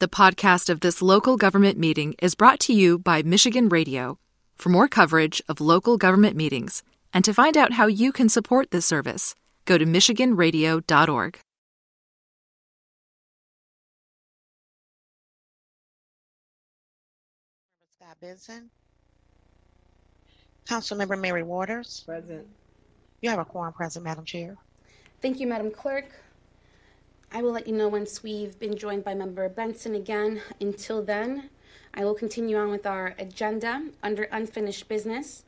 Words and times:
The 0.00 0.08
podcast 0.08 0.70
of 0.70 0.80
this 0.80 1.02
local 1.02 1.36
government 1.36 1.76
meeting 1.76 2.14
is 2.22 2.34
brought 2.34 2.58
to 2.60 2.72
you 2.72 2.98
by 2.98 3.20
Michigan 3.22 3.68
Radio. 3.68 4.18
For 4.56 4.70
more 4.70 4.88
coverage 4.88 5.42
of 5.46 5.60
local 5.60 5.98
government 5.98 6.36
meetings 6.36 6.82
and 7.12 7.22
to 7.22 7.34
find 7.34 7.54
out 7.54 7.74
how 7.74 7.86
you 7.86 8.10
can 8.10 8.30
support 8.30 8.70
this 8.70 8.86
service, 8.86 9.34
go 9.66 9.76
to 9.76 9.84
MichiganRadio.org. 9.84 11.38
Scott 17.98 18.16
Benson. 18.22 18.70
Councilmember 20.66 21.20
Mary 21.20 21.42
Waters. 21.42 22.04
Present. 22.06 22.46
You 23.20 23.28
have 23.28 23.38
a 23.38 23.44
quorum 23.44 23.74
present, 23.74 24.06
Madam 24.06 24.24
Chair. 24.24 24.56
Thank 25.20 25.40
you, 25.40 25.46
Madam 25.46 25.70
Clerk. 25.70 26.06
I 27.32 27.42
will 27.42 27.52
let 27.52 27.68
you 27.68 27.74
know 27.74 27.86
once 27.86 28.24
we've 28.24 28.58
been 28.58 28.76
joined 28.76 29.04
by 29.04 29.14
Member 29.14 29.48
Benson 29.48 29.94
again. 29.94 30.42
Until 30.60 31.00
then, 31.00 31.48
I 31.94 32.04
will 32.04 32.14
continue 32.14 32.56
on 32.56 32.72
with 32.72 32.86
our 32.86 33.14
agenda 33.18 33.86
under 34.02 34.24
unfinished 34.24 34.88
business. 34.88 35.44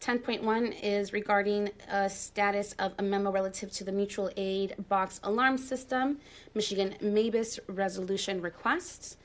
10.1 0.00 0.74
is 0.82 1.12
regarding 1.12 1.70
a 1.90 2.08
status 2.08 2.72
of 2.78 2.94
a 2.98 3.02
memo 3.02 3.30
relative 3.30 3.70
to 3.72 3.84
the 3.84 3.92
mutual 3.92 4.30
aid 4.38 4.76
box 4.88 5.20
alarm 5.22 5.58
system, 5.58 6.18
Michigan 6.54 6.94
MABAS 7.02 7.58
resolution 7.68 8.40
requests. 8.40 9.18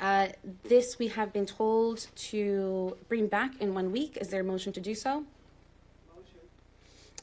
Uh, 0.00 0.28
this 0.64 0.98
we 0.98 1.08
have 1.08 1.34
been 1.34 1.46
told 1.46 2.06
to 2.16 2.96
bring 3.08 3.26
back 3.26 3.60
in 3.60 3.74
one 3.74 3.92
week. 3.92 4.16
Is 4.18 4.28
there 4.28 4.40
a 4.40 4.44
motion 4.44 4.72
to 4.72 4.80
do 4.80 4.94
so? 4.94 5.24
Motion. 6.14 6.40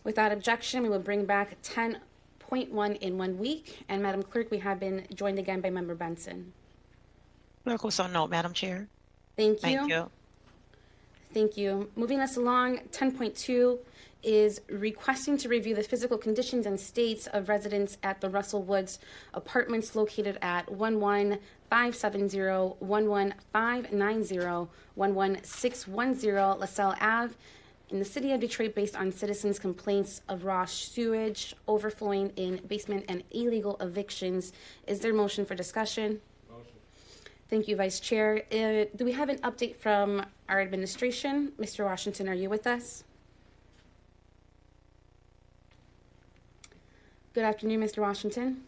Without 0.03 0.31
objection, 0.31 0.83
we 0.83 0.89
will 0.89 0.99
bring 0.99 1.25
back 1.25 1.57
10.1 2.49 2.97
in 2.99 3.17
one 3.17 3.37
week. 3.37 3.83
And 3.89 4.01
Madam 4.03 4.23
Clerk, 4.23 4.49
we 4.51 4.59
have 4.59 4.79
been 4.79 5.05
joined 5.13 5.39
again 5.39 5.59
by 5.61 5.69
Member 5.69 5.95
Benson. 5.95 6.53
Clerk 7.63 7.83
will 7.83 7.91
so 7.91 8.07
note, 8.07 8.29
Madam 8.29 8.53
Chair. 8.53 8.87
Thank 9.35 9.55
you. 9.55 9.59
Thank 9.59 9.89
you. 9.89 10.09
Thank 11.33 11.57
you. 11.57 11.89
Moving 11.95 12.21
us 12.21 12.37
along, 12.37 12.79
10.2 12.91 13.79
is 14.23 14.61
requesting 14.69 15.37
to 15.37 15.49
review 15.49 15.75
the 15.75 15.83
physical 15.83 16.17
conditions 16.17 16.65
and 16.65 16.79
states 16.79 17.27
of 17.27 17.49
residents 17.49 17.97
at 18.01 18.21
the 18.21 18.29
Russell 18.29 18.63
Woods 18.63 18.99
apartments 19.33 19.93
located 19.95 20.39
at 20.41 20.69
11570, 20.69 22.77
11590, 22.79 24.69
11610 24.95 26.59
LaSalle 26.59 26.95
Ave 26.99 27.35
in 27.89 27.99
the 27.99 28.05
city 28.05 28.31
of 28.31 28.39
Detroit 28.39 28.73
based 28.73 28.95
on 28.95 29.11
citizens' 29.11 29.59
complaints 29.59 30.21
of 30.27 30.45
raw 30.45 30.65
sewage 30.65 31.55
overflowing 31.67 32.31
in 32.35 32.61
basement 32.67 33.05
and 33.07 33.23
illegal 33.31 33.77
evictions. 33.79 34.53
Is 34.87 34.99
there 34.99 35.13
motion 35.13 35.45
for 35.45 35.55
discussion? 35.55 36.21
Motion. 36.49 36.73
Thank 37.49 37.67
you, 37.67 37.75
Vice 37.75 37.99
Chair. 37.99 38.43
Uh, 38.51 38.85
do 38.95 39.05
we 39.05 39.11
have 39.11 39.29
an 39.29 39.37
update 39.39 39.75
from 39.75 40.25
our 40.49 40.61
administration? 40.61 41.51
Mr. 41.59 41.85
Washington, 41.85 42.27
are 42.27 42.33
you 42.33 42.49
with 42.49 42.65
us? 42.65 43.03
Good 47.33 47.43
afternoon, 47.43 47.81
Mr. 47.81 47.99
Washington. 47.99 48.63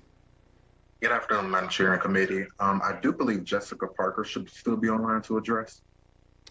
Good 1.00 1.12
afternoon, 1.12 1.50
Madam 1.52 1.70
Chair 1.70 1.94
and 1.94 2.02
Committee. 2.02 2.46
Um, 2.60 2.82
I 2.84 3.00
do 3.02 3.14
believe 3.14 3.44
Jessica 3.44 3.88
Parker 3.88 4.24
should 4.24 4.50
still 4.50 4.76
be 4.76 4.90
online 4.90 5.22
to 5.24 5.38
address. 5.38 5.82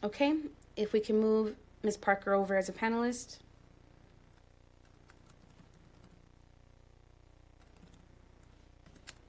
Okay, 0.04 0.34
if 0.76 0.92
we 0.92 1.00
can 1.00 1.20
move 1.20 1.54
Ms. 1.86 1.96
Parker 1.96 2.34
over 2.34 2.56
as 2.56 2.68
a 2.68 2.72
panelist. 2.72 3.38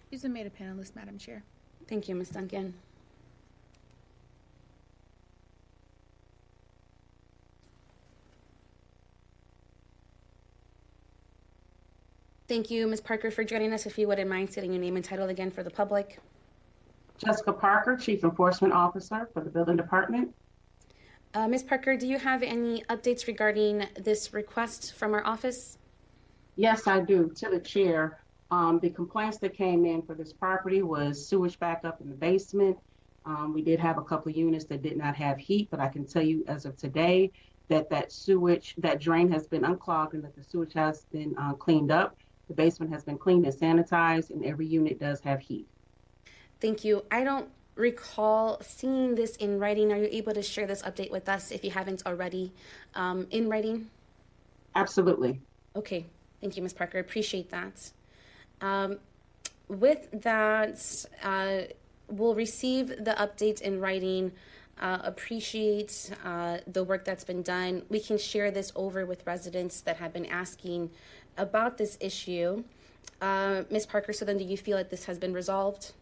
She's 0.09 0.23
been 0.23 0.33
made 0.33 0.47
a 0.47 0.50
panelist, 0.50 0.95
Madam 0.95 1.19
Chair. 1.19 1.44
Thank 1.88 2.09
you, 2.09 2.16
Ms. 2.16 2.30
Duncan. 2.30 2.73
Thank 12.47 12.72
you, 12.72 12.88
Ms. 12.88 13.01
Parker, 13.01 13.29
for 13.29 13.44
joining 13.44 13.72
us. 13.72 13.85
If 13.85 14.00
you 14.00 14.07
wouldn't 14.07 14.28
mind 14.28 14.51
stating 14.51 14.74
your 14.74 14.81
name 14.81 14.95
and 14.95 15.06
title 15.06 15.29
again 15.29 15.51
for 15.51 15.62
the 15.62 15.69
public. 15.69 16.18
Jessica 17.24 17.53
Parker, 17.53 17.95
Chief 17.95 18.24
Enforcement 18.24 18.74
Officer 18.74 19.29
for 19.31 19.41
the 19.41 19.50
Building 19.51 19.78
Department. 19.78 20.34
Uh, 21.38 21.48
Ms. 21.48 21.62
Parker, 21.62 21.96
do 21.96 22.08
you 22.08 22.18
have 22.18 22.42
any 22.42 22.81
updates 22.90 23.28
regarding 23.28 23.86
this 23.96 24.34
request 24.34 24.96
from 24.96 25.14
our 25.14 25.24
office? 25.24 25.78
Yes, 26.56 26.88
I 26.88 27.00
do. 27.00 27.31
To 27.36 27.50
the 27.52 27.59
chair, 27.59 28.24
um, 28.50 28.80
the 28.80 28.90
complaints 28.90 29.38
that 29.38 29.53
came 29.53 29.86
in 29.86 30.02
for 30.02 30.16
this 30.16 30.34
property 30.34 30.81
was 30.81 31.24
sewage 31.24 31.59
backup 31.59 32.02
in 32.02 32.09
the 32.09 32.16
basement. 32.16 32.75
Um, 33.24 33.53
we 33.53 33.62
did 33.62 33.80
have 33.80 34.00
a 34.00 34.02
couple 34.02 34.31
of 34.31 34.36
units 34.36 34.66
that 34.66 34.81
did 34.81 34.98
not 34.98 35.16
have 35.16 35.38
heat, 35.38 35.68
but 35.70 35.80
I 35.80 35.90
can 35.90 36.08
tell 36.08 36.24
you 36.24 36.44
as 36.48 36.66
of 36.66 36.75
today 36.75 37.31
that 37.68 37.88
that 37.92 38.12
sewage, 38.12 38.74
that 38.80 39.00
drain 39.00 39.31
has 39.31 39.46
been 39.46 39.64
unclogged 39.64 40.16
and 40.16 40.24
that 40.24 40.36
the 40.36 40.44
sewage 40.44 40.74
has 40.74 41.06
been 41.12 41.36
uh, 41.38 41.54
cleaned 41.54 41.92
up. 41.92 42.18
The 42.48 42.56
basement 42.56 42.92
has 42.94 43.04
been 43.04 43.19
cleaned 43.19 43.46
and 43.46 43.54
sanitized, 43.54 44.31
and 44.31 44.44
every 44.44 44.66
unit 44.66 45.00
does 45.00 45.19
have 45.19 45.40
heat. 45.40 45.68
Thank 46.59 46.84
you. 46.84 47.06
I 47.12 47.24
don't 47.24 47.52
recall 47.77 48.59
seeing 48.61 49.15
this 49.15 49.35
in 49.38 49.59
writing. 49.59 49.91
Are 49.91 49.97
you 49.97 50.09
able 50.11 50.33
to 50.33 50.41
share 50.41 50.67
this 50.67 50.81
update 50.81 51.11
with 51.11 51.29
us 51.29 51.51
if 51.51 51.63
you 51.63 51.71
haven't 51.71 52.03
already 52.05 52.51
um, 52.95 53.27
in 53.31 53.49
writing? 53.49 53.89
Absolutely. 54.75 55.39
Okay. 55.75 56.05
Thank 56.41 56.55
you, 56.55 56.63
Ms. 56.63 56.73
Parker. 56.73 56.99
Appreciate 56.99 57.49
that. 57.49 57.91
Um, 58.61 58.99
with 59.67 60.07
that, 60.21 61.05
uh, 61.23 61.71
we'll 62.07 62.35
receive 62.35 62.89
the 62.89 63.15
update 63.17 63.61
in 63.61 63.79
writing. 63.79 64.31
Uh, 64.79 64.99
appreciate 65.03 66.11
uh, 66.23 66.59
the 66.67 66.83
work 66.83 67.03
that's 67.03 67.23
been 67.23 67.41
done. 67.41 67.81
We 67.89 67.99
can 67.99 68.17
share 68.17 68.51
this 68.51 68.71
over 68.75 69.05
with 69.05 69.25
residents 69.25 69.81
that 69.81 69.97
have 69.97 70.13
been 70.13 70.27
asking 70.27 70.91
about 71.38 71.77
this 71.77 71.97
issue. 71.99 72.63
Uh, 73.19 73.63
Ms. 73.71 73.88
Parker, 73.88 74.13
so 74.13 74.25
then 74.25 74.38
do 74.38 74.44
you 74.44 74.57
feel 74.57 74.77
like 74.77 74.89
this 74.89 75.05
has 75.05 75.17
been 75.17 75.33
resolved? 75.33 75.94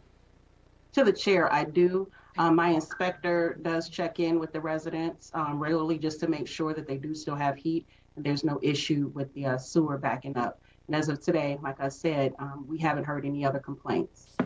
To 0.95 1.03
the 1.03 1.11
chair, 1.11 1.51
I 1.51 1.65
do. 1.65 2.07
Um, 2.37 2.55
my 2.55 2.69
inspector 2.69 3.59
does 3.61 3.89
check 3.89 4.21
in 4.21 4.39
with 4.39 4.53
the 4.53 4.61
residents 4.61 5.29
um, 5.33 5.59
regularly 5.59 5.97
just 5.97 6.21
to 6.21 6.27
make 6.29 6.47
sure 6.47 6.73
that 6.73 6.87
they 6.87 6.95
do 6.95 7.13
still 7.13 7.35
have 7.35 7.57
heat 7.57 7.85
and 8.15 8.25
there's 8.25 8.45
no 8.45 8.61
issue 8.63 9.11
with 9.13 9.33
the 9.33 9.45
uh, 9.45 9.57
sewer 9.57 9.97
backing 9.97 10.37
up. 10.37 10.61
And 10.87 10.95
as 10.95 11.09
of 11.09 11.19
today, 11.19 11.59
like 11.61 11.81
I 11.81 11.89
said, 11.89 12.33
um, 12.39 12.65
we 12.65 12.77
haven't 12.77 13.03
heard 13.03 13.25
any 13.25 13.45
other 13.45 13.59
complaints. 13.59 14.37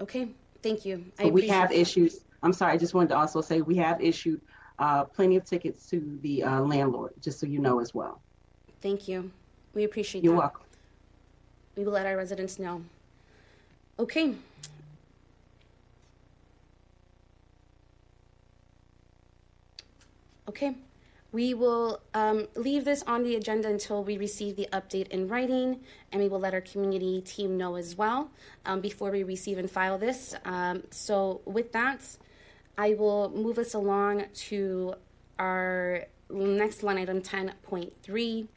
Okay, 0.00 0.28
thank 0.62 0.84
you. 0.86 1.04
I 1.18 1.26
we 1.26 1.48
have 1.48 1.64
appreciate- 1.72 1.80
issues. 1.82 2.20
I'm 2.44 2.52
sorry, 2.52 2.72
I 2.72 2.76
just 2.76 2.94
wanted 2.94 3.08
to 3.08 3.16
also 3.16 3.40
say 3.40 3.60
we 3.60 3.74
have 3.78 4.00
issued 4.00 4.40
uh, 4.78 5.04
plenty 5.06 5.34
of 5.34 5.44
tickets 5.44 5.86
to 5.90 6.18
the 6.22 6.44
uh, 6.44 6.60
landlord, 6.60 7.14
just 7.20 7.40
so 7.40 7.46
you 7.46 7.58
know 7.58 7.80
as 7.80 7.92
well. 7.94 8.20
Thank 8.80 9.08
you. 9.08 9.32
We 9.74 9.82
appreciate 9.82 10.22
You're 10.22 10.34
that. 10.34 10.38
welcome. 10.38 10.62
We 11.76 11.82
will 11.82 11.92
let 11.94 12.06
our 12.06 12.16
residents 12.16 12.60
know. 12.60 12.82
Okay. 13.98 14.36
Okay. 20.50 20.74
We 21.30 21.54
will 21.54 22.00
um, 22.12 22.48
leave 22.56 22.84
this 22.84 23.04
on 23.04 23.22
the 23.22 23.36
agenda 23.36 23.68
until 23.68 24.02
we 24.02 24.18
receive 24.18 24.56
the 24.56 24.66
update 24.72 25.06
in 25.10 25.28
writing, 25.28 25.78
and 26.10 26.20
we 26.20 26.28
will 26.28 26.40
let 26.40 26.54
our 26.54 26.60
community 26.60 27.20
team 27.20 27.56
know 27.56 27.76
as 27.76 27.96
well 27.96 28.32
um, 28.66 28.80
before 28.80 29.12
we 29.12 29.22
receive 29.22 29.56
and 29.58 29.70
file 29.70 29.96
this. 29.96 30.34
Um, 30.44 30.82
so, 30.90 31.40
with 31.44 31.70
that, 31.70 32.00
I 32.76 32.94
will 32.94 33.30
move 33.30 33.60
us 33.60 33.74
along 33.74 34.24
to 34.48 34.94
our 35.38 36.06
next 36.28 36.82
line 36.82 36.98
item 36.98 37.22
10.3. 37.22 38.48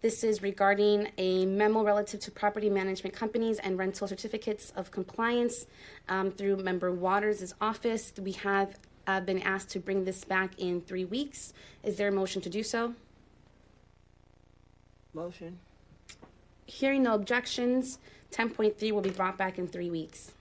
This 0.00 0.24
is 0.24 0.40
regarding 0.40 1.08
a 1.18 1.44
memo 1.44 1.84
relative 1.84 2.20
to 2.20 2.30
property 2.30 2.70
management 2.70 3.14
companies 3.14 3.58
and 3.58 3.78
rental 3.78 4.08
certificates 4.08 4.72
of 4.74 4.90
compliance 4.90 5.66
um, 6.08 6.30
through 6.30 6.56
Member 6.56 6.90
Waters' 6.90 7.52
office. 7.60 8.14
We 8.18 8.32
have 8.32 8.78
uh, 9.06 9.20
been 9.20 9.40
asked 9.42 9.70
to 9.70 9.80
bring 9.80 10.04
this 10.04 10.24
back 10.24 10.58
in 10.58 10.80
three 10.80 11.04
weeks. 11.04 11.52
Is 11.82 11.96
there 11.96 12.08
a 12.08 12.12
motion 12.12 12.42
to 12.42 12.50
do 12.50 12.62
so? 12.62 12.94
Motion. 15.14 15.58
Hearing 16.66 17.04
no 17.04 17.14
objections, 17.14 17.98
10.3 18.32 18.92
will 18.92 19.00
be 19.00 19.10
brought 19.10 19.38
back 19.38 19.58
in 19.58 19.68
three 19.68 19.90
weeks. 19.90 20.32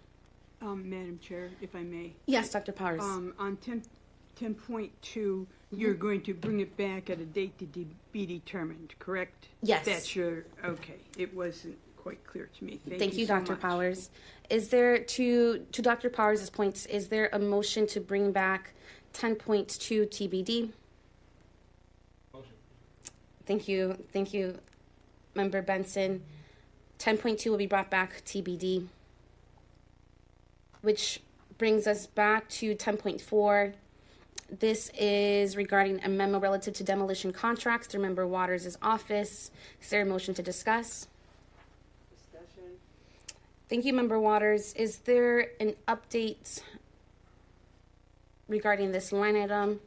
Um, 0.62 0.90
Madam 0.90 1.20
Chair, 1.20 1.50
if 1.62 1.76
I 1.76 1.82
may, 1.82 2.14
Yes, 2.26 2.50
Dr. 2.52 2.72
Powers. 2.72 3.02
um, 3.04 3.34
on 3.38 3.58
ten, 3.58 3.84
ten 4.36 4.56
point 4.56 4.92
two, 5.02 5.46
you're 5.72 5.94
going 5.94 6.22
to 6.22 6.34
bring 6.34 6.60
it 6.62 6.76
back 6.76 7.10
at 7.10 7.20
a 7.20 7.26
date 7.26 7.58
to 7.60 7.66
de- 7.66 7.88
be 8.12 8.26
determined, 8.26 8.96
correct? 8.98 9.50
Yes. 9.62 9.86
That's 9.86 10.16
your, 10.16 10.46
okay, 10.64 10.96
it 11.18 11.36
wasn't 11.36 11.78
quite 12.06 12.24
clear 12.28 12.48
to 12.56 12.64
me. 12.64 12.80
Thank 12.88 13.00
Thank 13.00 13.14
you 13.14 13.22
you, 13.22 13.26
so 13.26 13.34
Dr. 13.34 13.54
much. 13.54 13.62
Powers. 13.62 14.12
Is 14.52 14.70
there, 14.70 15.00
to, 15.00 15.66
to 15.72 15.82
Dr. 15.82 16.12
Powers' 16.12 16.48
points, 16.52 16.86
is 16.86 17.08
there 17.08 17.30
a 17.34 17.40
motion 17.40 17.88
to 17.88 18.00
bring 18.00 18.32
back 18.32 18.74
10.2 19.16 19.66
TBD? 20.06 20.70
Motion. 22.32 22.52
Thank 23.48 23.68
you, 23.68 23.98
thank 24.14 24.36
you, 24.36 24.60
Member 25.34 25.64
Benson. 25.64 26.22
10.2 27.00 27.50
will 27.50 27.58
be 27.58 27.66
brought 27.66 27.90
back 27.90 28.24
TBD, 28.24 28.86
which 30.84 31.22
brings 31.58 31.88
us 31.88 32.06
back 32.06 32.48
to 32.50 32.76
10.4. 32.76 33.74
This 34.60 34.92
is 34.96 35.58
regarding 35.58 36.04
a 36.04 36.10
memo 36.10 36.40
relative 36.40 36.76
to 36.76 36.84
demolition 36.84 37.34
contracts 37.34 37.88
through 37.88 38.04
Member 38.04 38.28
Waters' 38.28 38.78
office. 38.80 39.50
Is 39.82 39.90
there 39.90 40.04
a 40.04 40.06
motion 40.06 40.36
to 40.36 40.44
discuss? 40.44 41.08
Thank 43.68 43.86
you, 43.86 43.94
Member 43.94 44.20
Waters. 44.20 44.74
Is 44.74 45.00
there 45.00 45.50
an 45.60 45.76
update 45.88 46.62
regarding 48.48 48.92
this 48.92 49.12
line 49.12 49.36
item? 49.36 49.80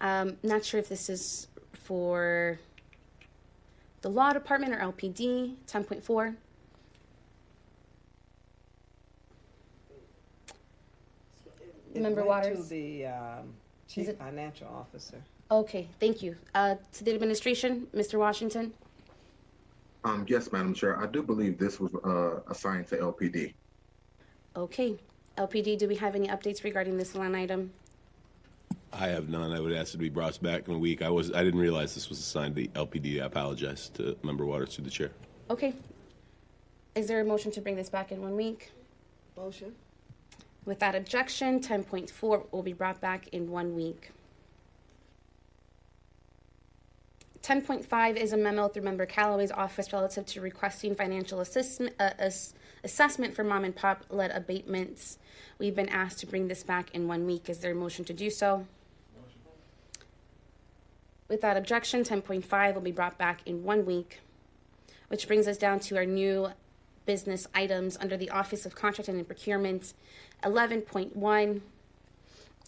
Um, 0.00 0.36
not 0.42 0.64
sure 0.64 0.78
if 0.78 0.90
this 0.90 1.08
is 1.08 1.48
for 1.72 2.58
the 4.02 4.10
law 4.10 4.34
department 4.34 4.74
or 4.74 4.78
LPD. 4.78 5.54
10.4. 5.66 6.36
It 11.94 12.02
Member 12.02 12.16
went 12.16 12.28
Waters? 12.28 12.68
To 12.68 12.74
the 12.74 13.06
um, 13.06 13.54
chief 13.88 14.14
financial 14.18 14.66
officer. 14.68 15.22
Okay, 15.50 15.88
thank 15.98 16.22
you. 16.22 16.36
Uh, 16.54 16.74
to 16.92 17.04
the 17.04 17.14
administration, 17.14 17.86
Mr. 17.94 18.18
Washington. 18.18 18.74
Um, 20.04 20.26
yes, 20.28 20.52
Madam 20.52 20.74
Chair, 20.74 21.00
I 21.00 21.06
do 21.06 21.22
believe 21.22 21.58
this 21.58 21.80
was, 21.80 21.94
uh, 21.94 22.40
assigned 22.50 22.86
to 22.88 22.96
LPD. 22.98 23.54
Okay. 24.54 24.98
LPD, 25.38 25.78
do 25.78 25.88
we 25.88 25.96
have 25.96 26.14
any 26.14 26.28
updates 26.28 26.62
regarding 26.62 26.98
this 26.98 27.14
line 27.14 27.34
item? 27.34 27.72
I 28.92 29.08
have 29.08 29.28
none. 29.28 29.50
I 29.50 29.58
would 29.58 29.72
ask 29.72 29.88
it 29.88 29.92
to 29.92 29.98
be 29.98 30.08
brought 30.08 30.40
back 30.40 30.68
in 30.68 30.74
a 30.74 30.78
week. 30.78 31.02
I 31.02 31.08
was 31.08 31.32
I 31.32 31.42
didn't 31.42 31.58
realize 31.58 31.94
this 31.96 32.08
was 32.08 32.20
assigned 32.20 32.54
to 32.54 32.62
the 32.62 32.68
LPD. 32.68 33.20
I 33.20 33.26
apologize 33.26 33.88
to 33.94 34.16
Member 34.22 34.44
Waters 34.44 34.76
through 34.76 34.84
the 34.84 34.90
chair. 34.90 35.10
Okay. 35.50 35.74
Is 36.94 37.08
there 37.08 37.20
a 37.20 37.24
motion 37.24 37.50
to 37.52 37.60
bring 37.60 37.74
this 37.74 37.90
back 37.90 38.12
in 38.12 38.22
one 38.22 38.36
week? 38.36 38.70
Motion. 39.36 39.74
Without 40.64 40.94
objection, 40.94 41.58
10.4 41.58 42.52
will 42.52 42.62
be 42.62 42.72
brought 42.72 43.00
back 43.00 43.26
in 43.28 43.50
one 43.50 43.74
week. 43.74 44.12
10.5 47.44 48.16
is 48.16 48.32
a 48.32 48.38
memo 48.38 48.68
through 48.68 48.84
Member 48.84 49.04
Calloway's 49.04 49.52
office 49.52 49.92
relative 49.92 50.24
to 50.24 50.40
requesting 50.40 50.94
financial 50.94 51.40
assessment, 51.40 51.94
uh, 52.00 52.12
ass- 52.18 52.54
assessment 52.82 53.36
for 53.36 53.44
mom 53.44 53.64
and 53.64 53.76
pop 53.76 54.06
led 54.08 54.30
abatements. 54.30 55.18
We've 55.58 55.76
been 55.76 55.90
asked 55.90 56.20
to 56.20 56.26
bring 56.26 56.48
this 56.48 56.62
back 56.62 56.90
in 56.94 57.06
one 57.06 57.26
week. 57.26 57.50
Is 57.50 57.58
there 57.58 57.72
a 57.72 57.74
motion 57.74 58.06
to 58.06 58.14
do 58.14 58.30
so? 58.30 58.66
Without 61.28 61.58
objection, 61.58 62.02
10.5 62.02 62.74
will 62.74 62.80
be 62.80 62.92
brought 62.92 63.18
back 63.18 63.42
in 63.44 63.62
one 63.62 63.84
week, 63.84 64.20
which 65.08 65.26
brings 65.26 65.46
us 65.46 65.58
down 65.58 65.80
to 65.80 65.96
our 65.98 66.06
new 66.06 66.48
business 67.04 67.46
items 67.54 67.98
under 67.98 68.16
the 68.16 68.30
Office 68.30 68.64
of 68.64 68.74
Contracting 68.74 69.18
and 69.18 69.26
Procurement. 69.26 69.92
11.1 70.42 71.60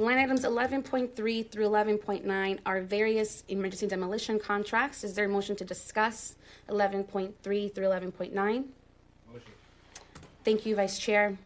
Line 0.00 0.18
items 0.18 0.42
11.3 0.42 1.50
through 1.50 1.64
11.9 1.64 2.58
are 2.64 2.80
various 2.80 3.42
emergency 3.48 3.88
demolition 3.88 4.38
contracts. 4.38 5.02
Is 5.02 5.14
there 5.14 5.24
a 5.24 5.28
motion 5.28 5.56
to 5.56 5.64
discuss 5.64 6.36
11.3 6.68 7.34
through 7.42 7.84
11.9? 7.84 8.32
Motion. 8.32 8.68
Thank 10.44 10.64
you, 10.64 10.76
Vice 10.76 11.00
Chair. 11.00 11.36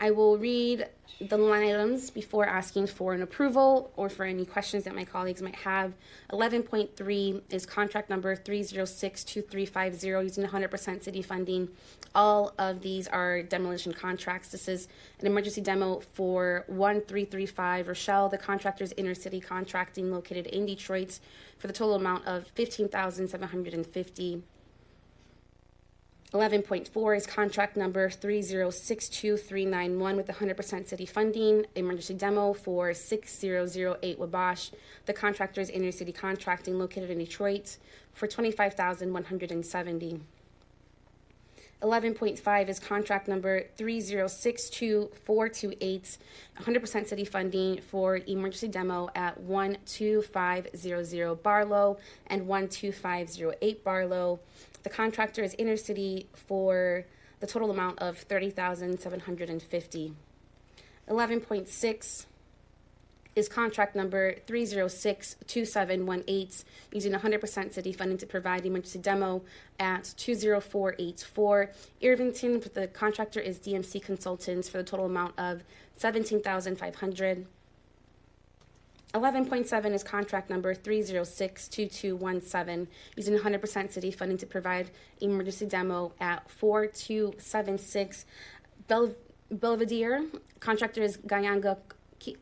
I 0.00 0.10
will 0.10 0.38
read 0.38 0.88
the 1.20 1.38
line 1.38 1.68
items 1.68 2.10
before 2.10 2.46
asking 2.46 2.86
for 2.86 3.14
an 3.14 3.22
approval 3.22 3.90
or 3.96 4.08
for 4.08 4.24
any 4.24 4.44
questions 4.44 4.84
that 4.84 4.94
my 4.94 5.04
colleagues 5.04 5.40
might 5.40 5.56
have. 5.56 5.94
11.3 6.30 7.42
is 7.50 7.64
contract 7.64 8.10
number 8.10 8.36
3062350 8.36 10.22
using 10.22 10.44
100% 10.44 11.02
city 11.02 11.22
funding. 11.22 11.68
All 12.14 12.52
of 12.58 12.82
these 12.82 13.08
are 13.08 13.42
demolition 13.42 13.92
contracts. 13.92 14.50
This 14.50 14.68
is 14.68 14.88
an 15.20 15.26
emergency 15.26 15.60
demo 15.60 16.00
for 16.12 16.64
1335 16.68 17.88
Rochelle. 17.88 18.28
The 18.28 18.38
contractor's 18.38 18.92
Inner 18.96 19.14
City 19.14 19.40
Contracting 19.40 20.12
located 20.12 20.46
in 20.46 20.66
Detroit 20.66 21.18
for 21.58 21.66
the 21.66 21.72
total 21.72 21.94
amount 21.94 22.26
of 22.26 22.48
15750 22.48 24.42
11.4 26.32 27.16
is 27.16 27.24
contract 27.24 27.76
number 27.76 28.10
3062391 28.10 30.16
with 30.16 30.26
100% 30.26 30.88
city 30.88 31.06
funding, 31.06 31.66
emergency 31.76 32.14
demo 32.14 32.52
for 32.52 32.92
6008 32.92 34.18
Wabash. 34.18 34.72
The 35.06 35.12
contractor 35.12 35.60
is 35.60 35.70
Inner 35.70 35.92
City 35.92 36.10
Contracting 36.10 36.80
located 36.80 37.10
in 37.10 37.18
Detroit 37.18 37.76
for 38.12 38.26
25170 38.26 40.20
11.5 41.82 42.68
is 42.68 42.78
contract 42.80 43.28
number 43.28 43.64
3062428, 43.78 46.18
100% 46.58 47.06
city 47.06 47.24
funding 47.24 47.80
for 47.82 48.16
emergency 48.26 48.66
demo 48.68 49.10
at 49.14 49.36
12500 49.46 51.42
Barlow 51.42 51.98
and 52.28 52.48
12508 52.48 53.84
Barlow. 53.84 54.40
The 54.82 54.90
contractor 54.90 55.42
is 55.42 55.54
Inner 55.58 55.76
City 55.76 56.28
for 56.32 57.04
the 57.40 57.46
total 57.46 57.70
amount 57.70 57.98
of 57.98 58.18
30750 58.18 60.14
11.6 61.08 62.26
is 63.36 63.48
contract 63.48 63.94
number 63.94 64.34
3062718 64.46 66.64
using 66.90 67.12
100% 67.12 67.72
city 67.72 67.92
funding 67.92 68.18
to 68.18 68.26
provide 68.26 68.64
emergency 68.64 68.98
demo 68.98 69.42
at 69.78 70.14
20484 70.16 71.70
Irvington. 72.02 72.62
The 72.72 72.88
contractor 72.88 73.40
is 73.40 73.58
DMC 73.58 74.02
Consultants 74.02 74.70
for 74.70 74.78
the 74.78 74.84
total 74.84 75.04
amount 75.06 75.38
of 75.38 75.62
17500 75.98 77.46
11.7 79.14 79.92
is 79.92 80.02
contract 80.02 80.50
number 80.50 80.74
3062217 80.74 82.88
using 83.16 83.38
100% 83.38 83.92
city 83.92 84.10
funding 84.10 84.38
to 84.38 84.46
provide 84.46 84.90
emergency 85.20 85.66
demo 85.66 86.12
at 86.20 86.50
4276 86.50 88.24
Bel- 88.88 89.14
Belvidere. 89.52 90.26
Contractor 90.60 91.02
is 91.02 91.18
Gayanga 91.18 91.76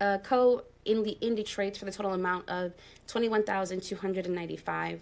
uh, 0.01 0.19
Co. 0.19 0.63
In, 0.85 1.03
the, 1.03 1.17
in 1.23 1.35
Detroit 1.35 1.79
for 1.79 1.87
the 1.87 1.93
total 1.93 2.13
amount 2.13 2.47
of 2.49 2.75
21295 3.07 5.01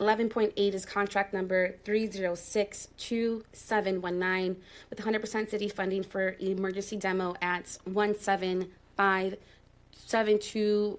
11.8 0.00 0.74
is 0.74 0.84
contract 0.86 1.34
number 1.34 1.76
3062719 1.84 4.56
with 4.88 4.98
100% 4.98 5.50
city 5.50 5.68
funding 5.68 6.02
for 6.02 6.36
emergency 6.40 6.96
demo 6.96 7.34
at 7.42 7.76
175 7.84 9.36
72 10.10 10.98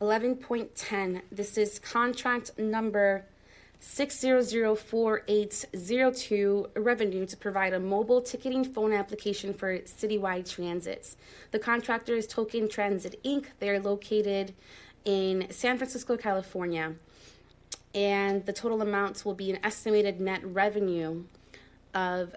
Eleven 0.00 0.34
point 0.34 0.74
ten, 0.74 1.22
this 1.30 1.56
is 1.56 1.78
contract 1.78 2.58
number 2.58 3.24
six 3.84 4.18
zero 4.18 4.40
zero 4.40 4.76
four 4.76 5.22
eight 5.26 5.66
zero 5.76 6.12
two, 6.12 6.70
revenue 6.76 7.26
to 7.26 7.36
provide 7.36 7.74
a 7.74 7.80
mobile 7.80 8.22
ticketing 8.22 8.64
phone 8.64 8.92
application 8.92 9.52
for 9.52 9.76
citywide 9.80 10.48
transits. 10.48 11.16
The 11.50 11.58
contractor 11.58 12.14
is 12.14 12.28
Token 12.28 12.68
Transit 12.68 13.20
Inc. 13.24 13.46
They 13.58 13.68
are 13.68 13.80
located 13.80 14.54
in 15.04 15.48
San 15.50 15.78
Francisco, 15.78 16.16
California 16.16 16.94
and 17.94 18.46
the 18.46 18.52
total 18.52 18.80
amounts 18.80 19.24
will 19.24 19.34
be 19.34 19.50
an 19.50 19.58
estimated 19.62 20.20
net 20.20 20.40
revenue 20.44 21.24
of 21.94 22.34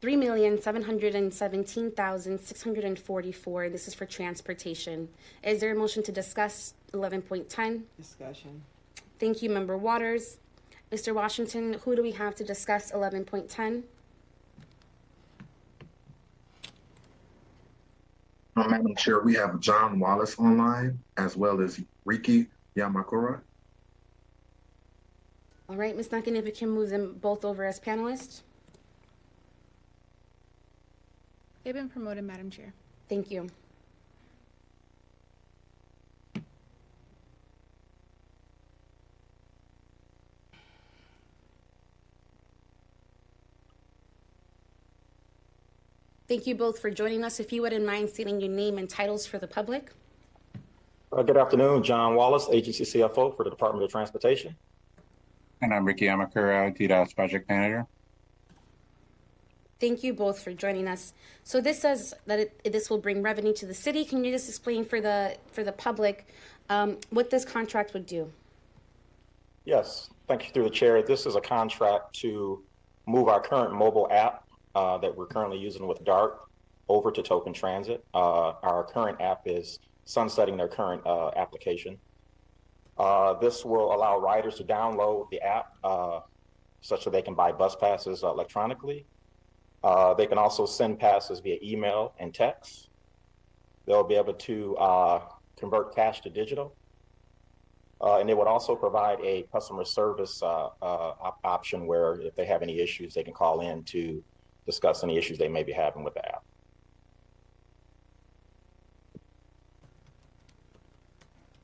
three 0.00 0.16
million 0.16 0.60
seven 0.60 0.82
hundred 0.82 1.14
and 1.14 1.32
seventeen 1.34 1.90
thousand 1.90 2.40
six 2.40 2.62
hundred 2.62 2.84
and 2.84 2.98
forty-four. 2.98 3.68
This 3.68 3.88
is 3.88 3.94
for 3.94 4.06
transportation. 4.06 5.08
Is 5.42 5.60
there 5.60 5.72
a 5.72 5.74
motion 5.74 6.02
to 6.04 6.12
discuss 6.12 6.74
eleven 6.94 7.22
point 7.22 7.48
ten? 7.48 7.84
Discussion. 7.96 8.62
Thank 9.18 9.42
you, 9.42 9.50
Member 9.50 9.76
Waters. 9.76 10.38
Mr. 10.92 11.14
Washington, 11.14 11.74
who 11.84 11.94
do 11.94 12.02
we 12.02 12.12
have 12.12 12.34
to 12.36 12.44
discuss 12.44 12.92
eleven 12.92 13.24
point 13.24 13.48
ten? 13.48 13.84
Uh, 18.56 18.66
Madam 18.68 18.94
Chair, 18.96 19.20
we 19.20 19.34
have 19.34 19.60
John 19.60 20.00
Wallace 20.00 20.38
online 20.38 20.98
as 21.16 21.36
well 21.36 21.60
as 21.60 21.80
Riki 22.04 22.46
Yamakura. 22.76 23.40
All 25.68 25.76
right, 25.76 25.94
Ms. 25.94 26.08
Duncan, 26.08 26.34
if 26.34 26.44
we 26.46 26.50
can 26.50 26.70
move 26.70 26.88
them 26.88 27.14
both 27.20 27.44
over 27.44 27.64
as 27.64 27.78
panelists. 27.78 28.40
They've 31.62 31.74
been 31.74 31.90
promoted, 31.90 32.24
Madam 32.24 32.50
Chair. 32.50 32.72
Thank 33.08 33.30
you. 33.30 33.48
Thank 46.28 46.46
you 46.46 46.54
both 46.54 46.78
for 46.78 46.90
joining 46.90 47.24
us. 47.24 47.40
If 47.40 47.54
you 47.54 47.62
wouldn't 47.62 47.86
mind 47.86 48.10
stating 48.10 48.38
your 48.38 48.50
name 48.50 48.76
and 48.76 48.86
titles 48.86 49.26
for 49.26 49.38
the 49.38 49.46
public. 49.46 49.92
Uh, 51.10 51.22
good 51.22 51.38
afternoon, 51.38 51.82
John 51.82 52.16
Wallace, 52.16 52.48
Agency 52.52 52.84
CFO 52.84 53.34
for 53.34 53.44
the 53.44 53.50
Department 53.50 53.82
of 53.82 53.90
Transportation. 53.90 54.54
And 55.62 55.72
I'm 55.72 55.86
Ricky 55.86 56.04
Amakura, 56.04 56.76
DDOT 56.76 57.16
Project 57.16 57.48
Manager. 57.48 57.86
Thank 59.80 60.04
you 60.04 60.12
both 60.12 60.42
for 60.42 60.52
joining 60.52 60.86
us. 60.86 61.14
So 61.44 61.62
this 61.62 61.80
says 61.80 62.12
that 62.26 62.40
it, 62.40 62.72
this 62.72 62.90
will 62.90 62.98
bring 62.98 63.22
revenue 63.22 63.54
to 63.54 63.64
the 63.64 63.72
city. 63.72 64.04
Can 64.04 64.22
you 64.22 64.30
just 64.30 64.50
explain 64.50 64.84
for 64.84 65.00
the 65.00 65.38
for 65.50 65.64
the 65.64 65.72
public 65.72 66.26
um, 66.68 66.98
what 67.08 67.30
this 67.30 67.46
contract 67.46 67.94
would 67.94 68.04
do? 68.04 68.30
Yes, 69.64 70.10
thank 70.26 70.44
you 70.44 70.52
through 70.52 70.64
the 70.64 70.70
chair. 70.70 71.00
This 71.02 71.24
is 71.24 71.36
a 71.36 71.40
contract 71.40 72.14
to 72.16 72.62
move 73.06 73.28
our 73.28 73.40
current 73.40 73.72
mobile 73.72 74.08
app 74.10 74.47
uh, 74.78 74.96
that 74.96 75.16
we're 75.16 75.26
currently 75.26 75.58
using 75.58 75.88
with 75.88 76.04
DART 76.04 76.38
over 76.88 77.10
to 77.10 77.20
Token 77.20 77.52
Transit. 77.52 78.04
Uh, 78.14 78.52
our 78.62 78.84
current 78.84 79.20
app 79.20 79.42
is 79.44 79.80
sunsetting 80.04 80.56
their 80.56 80.68
current 80.68 81.04
uh, 81.04 81.30
application. 81.34 81.98
Uh, 82.96 83.34
this 83.34 83.64
will 83.64 83.92
allow 83.92 84.18
riders 84.18 84.54
to 84.54 84.64
download 84.64 85.28
the 85.30 85.40
app 85.40 85.74
uh, 85.82 86.20
such 86.80 87.04
that 87.04 87.10
they 87.10 87.22
can 87.22 87.34
buy 87.34 87.50
bus 87.50 87.74
passes 87.74 88.22
electronically. 88.22 89.04
Uh, 89.82 90.14
they 90.14 90.26
can 90.26 90.38
also 90.38 90.64
send 90.64 91.00
passes 91.00 91.40
via 91.40 91.58
email 91.60 92.14
and 92.20 92.32
text. 92.32 92.88
They'll 93.84 94.04
be 94.04 94.14
able 94.14 94.34
to 94.34 94.76
uh, 94.76 95.22
convert 95.56 95.94
cash 95.94 96.20
to 96.20 96.30
digital. 96.30 96.76
Uh, 98.00 98.18
and 98.18 98.30
it 98.30 98.36
would 98.36 98.46
also 98.46 98.76
provide 98.76 99.18
a 99.24 99.42
customer 99.50 99.84
service 99.84 100.40
uh, 100.40 100.68
op- 100.80 101.40
option 101.42 101.84
where 101.84 102.20
if 102.20 102.36
they 102.36 102.46
have 102.46 102.62
any 102.62 102.78
issues, 102.78 103.12
they 103.14 103.24
can 103.24 103.34
call 103.34 103.60
in 103.60 103.82
to 103.82 104.22
discuss 104.68 105.02
any 105.02 105.16
issues 105.16 105.38
they 105.38 105.48
may 105.48 105.62
be 105.62 105.72
having 105.72 106.04
with 106.04 106.12
the 106.12 106.28
app. 106.28 106.44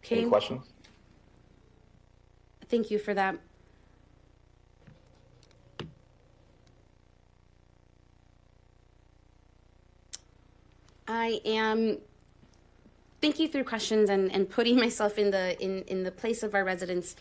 Okay. 0.02 0.20
Any 0.20 0.28
questions? 0.28 0.64
Thank 2.70 2.90
you 2.90 2.99
for 2.99 3.12
that. 3.12 3.37
I 11.06 11.42
am 11.44 11.99
thinking 13.20 13.49
through 13.49 13.64
questions 13.64 14.08
and, 14.08 14.32
and 14.32 14.49
putting 14.49 14.76
myself 14.87 15.18
in 15.18 15.30
the 15.30 15.62
in, 15.62 15.82
in 15.82 16.04
the 16.04 16.11
place 16.11 16.42
of 16.42 16.54
our 16.54 16.64
residents. 16.64 17.16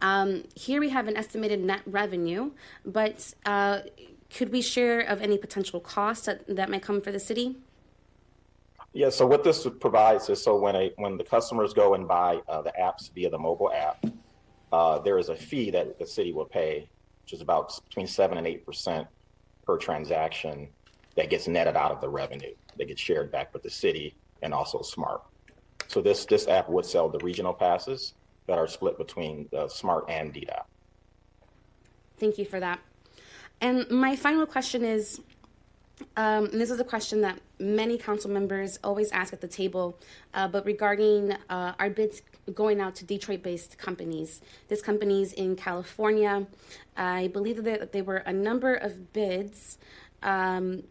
Um, 0.00 0.44
here 0.54 0.80
we 0.80 0.88
have 0.90 1.08
an 1.08 1.16
estimated 1.16 1.60
net 1.60 1.82
revenue, 1.86 2.52
but 2.84 3.34
uh, 3.44 3.80
could 4.30 4.50
we 4.52 4.60
share 4.60 5.00
of 5.00 5.22
any 5.22 5.38
potential 5.38 5.80
costs 5.80 6.26
that, 6.26 6.46
that 6.48 6.70
might 6.70 6.82
come 6.82 7.00
for 7.00 7.12
the 7.12 7.20
city? 7.20 7.56
Yeah, 8.92 9.10
so 9.10 9.26
what 9.26 9.44
this 9.44 9.66
provides 9.78 10.28
is 10.30 10.42
so 10.42 10.56
when 10.56 10.74
a 10.74 10.90
when 10.96 11.18
the 11.18 11.24
customers 11.24 11.74
go 11.74 11.94
and 11.94 12.08
buy 12.08 12.40
uh, 12.48 12.62
the 12.62 12.72
apps 12.80 13.12
via 13.12 13.28
the 13.28 13.38
mobile 13.38 13.70
app, 13.70 14.02
uh, 14.72 14.98
there 15.00 15.18
is 15.18 15.28
a 15.28 15.36
fee 15.36 15.70
that 15.70 15.98
the 15.98 16.06
city 16.06 16.32
will 16.32 16.46
pay, 16.46 16.88
which 17.22 17.34
is 17.34 17.42
about 17.42 17.78
between 17.88 18.06
seven 18.06 18.38
and 18.38 18.46
eight 18.46 18.64
percent 18.64 19.06
per 19.66 19.76
transaction 19.76 20.68
that 21.14 21.28
gets 21.28 21.46
netted 21.46 21.76
out 21.76 21.92
of 21.92 22.00
the 22.00 22.08
revenue 22.08 22.54
that 22.78 22.88
gets 22.88 23.00
shared 23.00 23.30
back 23.30 23.52
with 23.52 23.62
the 23.62 23.70
city 23.70 24.14
and 24.42 24.54
also 24.54 24.80
Smart. 24.80 25.22
So 25.88 26.00
this 26.00 26.24
this 26.24 26.48
app 26.48 26.68
would 26.70 26.86
sell 26.86 27.10
the 27.10 27.18
regional 27.18 27.52
passes 27.52 28.14
that 28.46 28.56
are 28.56 28.66
split 28.66 28.96
between 28.96 29.46
uh, 29.54 29.68
Smart 29.68 30.06
and 30.08 30.32
DDOT. 30.32 30.62
Thank 32.18 32.38
you 32.38 32.46
for 32.46 32.60
that. 32.60 32.80
And 33.60 33.90
my 33.90 34.16
final 34.16 34.46
question 34.46 34.84
is 34.84 35.20
um, 36.16 36.50
this 36.52 36.70
is 36.70 36.78
a 36.78 36.84
question 36.84 37.22
that 37.22 37.40
many 37.58 37.96
council 37.96 38.30
members 38.30 38.78
always 38.84 39.10
ask 39.12 39.32
at 39.32 39.40
the 39.40 39.48
table, 39.48 39.98
uh, 40.34 40.46
but 40.46 40.64
regarding 40.66 41.32
uh, 41.48 41.72
our 41.78 41.88
bids 41.88 42.22
going 42.54 42.80
out 42.80 42.94
to 42.96 43.04
Detroit 43.04 43.42
based 43.42 43.78
companies. 43.78 44.40
This 44.68 44.82
companies 44.82 45.32
in 45.32 45.56
California. 45.56 46.46
I 46.96 47.28
believe 47.28 47.64
that 47.64 47.92
there 47.92 48.04
were 48.04 48.18
a 48.18 48.32
number 48.32 48.74
of 48.74 49.12
bids 49.12 49.78
um, 50.22 50.82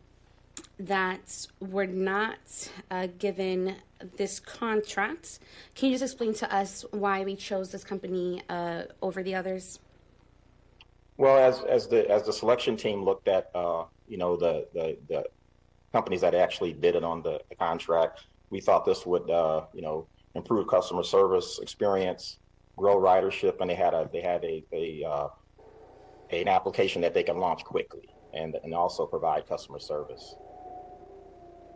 that 0.79 1.47
were 1.59 1.87
not 1.87 2.69
uh, 2.91 3.07
given 3.19 3.75
this 4.17 4.39
contract. 4.39 5.39
Can 5.75 5.89
you 5.89 5.95
just 5.95 6.03
explain 6.03 6.33
to 6.35 6.53
us 6.53 6.83
why 6.91 7.23
we 7.23 7.35
chose 7.35 7.71
this 7.71 7.83
company 7.83 8.41
uh, 8.49 8.83
over 9.01 9.23
the 9.23 9.35
others? 9.35 9.79
Well, 11.17 11.37
as 11.37 11.61
as 11.63 11.87
the 11.87 12.09
as 12.09 12.23
the 12.23 12.33
selection 12.33 12.75
team 12.75 13.03
looked 13.03 13.27
at 13.27 13.49
uh, 13.55 13.85
you 14.07 14.17
know 14.17 14.35
the, 14.35 14.67
the 14.73 14.97
the 15.07 15.25
companies 15.93 16.21
that 16.21 16.35
actually 16.35 16.73
bid 16.73 16.95
it 16.95 17.03
on 17.03 17.21
the, 17.21 17.39
the 17.49 17.55
contract, 17.55 18.25
we 18.49 18.59
thought 18.59 18.85
this 18.85 19.05
would 19.05 19.29
uh, 19.29 19.65
you 19.73 19.81
know 19.81 20.07
improve 20.35 20.67
customer 20.67 21.03
service 21.03 21.59
experience, 21.59 22.39
grow 22.75 22.97
ridership, 22.97 23.61
and 23.61 23.69
they 23.69 23.75
had 23.75 23.93
a 23.93 24.09
they 24.11 24.21
had 24.21 24.43
a 24.43 24.63
a 24.73 25.03
uh, 25.07 25.27
an 26.31 26.47
application 26.47 27.01
that 27.01 27.13
they 27.13 27.23
can 27.23 27.37
launch 27.37 27.63
quickly 27.63 28.09
and 28.33 28.57
and 28.63 28.73
also 28.73 29.05
provide 29.05 29.47
customer 29.47 29.79
service. 29.79 30.35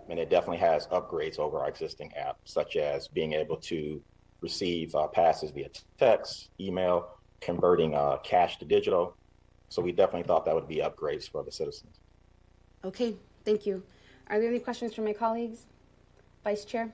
And 0.09 0.19
it 0.19 0.29
definitely 0.29 0.57
has 0.57 0.87
upgrades 0.87 1.37
over 1.37 1.59
our 1.59 1.69
existing 1.69 2.11
app, 2.15 2.37
such 2.43 2.75
as 2.75 3.07
being 3.07 3.33
able 3.33 3.57
to 3.57 4.01
receive 4.41 4.95
uh, 4.95 5.07
passes 5.07 5.51
via 5.51 5.69
text, 5.99 6.49
email, 6.59 7.09
converting 7.41 7.93
uh, 7.93 8.17
cash 8.23 8.57
to 8.57 8.65
digital. 8.65 9.15
So 9.69 9.81
we 9.81 9.91
definitely 9.91 10.27
thought 10.27 10.45
that 10.45 10.55
would 10.55 10.67
be 10.67 10.77
upgrades 10.77 11.29
for 11.29 11.43
the 11.43 11.51
citizens. 11.51 11.99
Okay, 12.83 13.15
thank 13.45 13.65
you. 13.65 13.83
Are 14.27 14.39
there 14.39 14.49
any 14.49 14.59
questions 14.59 14.93
from 14.93 15.05
my 15.05 15.13
colleagues? 15.13 15.65
Vice 16.43 16.65
Chair? 16.65 16.91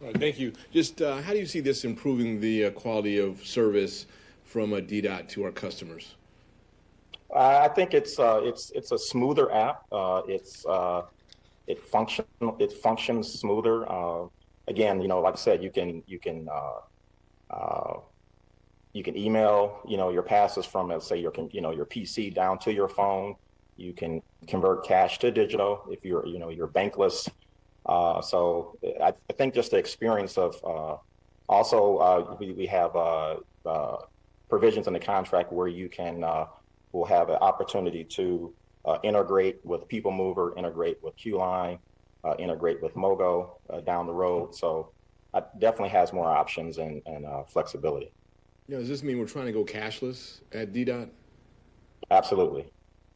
All 0.00 0.08
right, 0.08 0.16
thank 0.18 0.38
you. 0.38 0.52
Just 0.72 1.00
uh, 1.00 1.22
how 1.22 1.32
do 1.32 1.38
you 1.38 1.46
see 1.46 1.60
this 1.60 1.84
improving 1.84 2.40
the 2.40 2.66
uh, 2.66 2.70
quality 2.70 3.18
of 3.18 3.44
service 3.46 4.06
from 4.44 4.72
a 4.72 4.80
DDOT 4.80 5.28
to 5.28 5.44
our 5.44 5.52
customers? 5.52 6.16
I 7.34 7.68
think 7.68 7.94
it's 7.94 8.18
uh, 8.18 8.40
it's 8.42 8.70
it's 8.74 8.92
a 8.92 8.98
smoother 8.98 9.52
app. 9.52 9.84
Uh, 9.90 10.22
it's 10.28 10.66
uh, 10.66 11.02
it 11.66 11.82
function 11.82 12.24
it 12.58 12.72
functions 12.72 13.32
smoother. 13.40 13.90
Uh, 13.90 14.26
again, 14.68 15.00
you 15.00 15.08
know, 15.08 15.20
like 15.20 15.34
I 15.34 15.38
said, 15.38 15.62
you 15.62 15.70
can 15.70 16.02
you 16.06 16.18
can 16.18 16.48
uh, 16.48 17.54
uh, 17.54 18.00
you 18.92 19.02
can 19.02 19.16
email 19.16 19.80
you 19.88 19.96
know 19.96 20.10
your 20.10 20.22
passes 20.22 20.66
from 20.66 20.88
let's 20.88 21.06
say 21.06 21.16
your 21.16 21.32
you 21.50 21.60
know 21.60 21.70
your 21.70 21.86
PC 21.86 22.34
down 22.34 22.58
to 22.60 22.72
your 22.72 22.88
phone. 22.88 23.36
You 23.76 23.92
can 23.92 24.22
convert 24.46 24.84
cash 24.84 25.18
to 25.20 25.30
digital 25.30 25.84
if 25.90 26.04
you're 26.04 26.26
you 26.26 26.38
know 26.38 26.50
you're 26.50 26.68
bankless. 26.68 27.28
Uh, 27.86 28.20
so 28.20 28.78
I, 29.02 29.08
I 29.08 29.32
think 29.32 29.54
just 29.54 29.70
the 29.70 29.76
experience 29.76 30.38
of 30.38 30.56
uh, 30.64 30.96
also 31.48 31.96
uh, 31.98 32.36
we, 32.38 32.52
we 32.52 32.66
have 32.66 32.94
uh, 32.94 33.36
uh, 33.66 33.96
provisions 34.48 34.86
in 34.86 34.92
the 34.92 35.00
contract 35.00 35.52
where 35.52 35.68
you 35.68 35.88
can 35.88 36.22
uh, 36.22 36.46
will 36.92 37.06
have 37.06 37.30
an 37.30 37.36
opportunity 37.36 38.04
to 38.04 38.52
integrate 39.04 39.64
with 39.64 39.86
People 39.86 40.10
Mover, 40.10 40.54
integrate 40.56 41.00
with 41.02 41.16
Qline, 41.16 41.78
integrate 42.38 42.82
with 42.82 42.94
Mogo 42.94 43.52
down 43.86 44.06
the 44.06 44.12
road. 44.12 44.54
So 44.56 44.90
it 45.34 45.44
definitely 45.60 45.90
has 45.90 46.12
more 46.12 46.28
options 46.28 46.78
and, 46.78 47.00
and 47.06 47.24
flexibility. 47.48 48.10
You 48.68 48.74
know, 48.74 48.80
does 48.80 48.88
this 48.88 49.02
mean 49.02 49.18
we're 49.18 49.26
trying 49.26 49.46
to 49.46 49.52
go 49.52 49.64
cashless 49.64 50.40
at 50.52 50.72
DDOT? 50.72 51.08
Absolutely. 52.10 52.66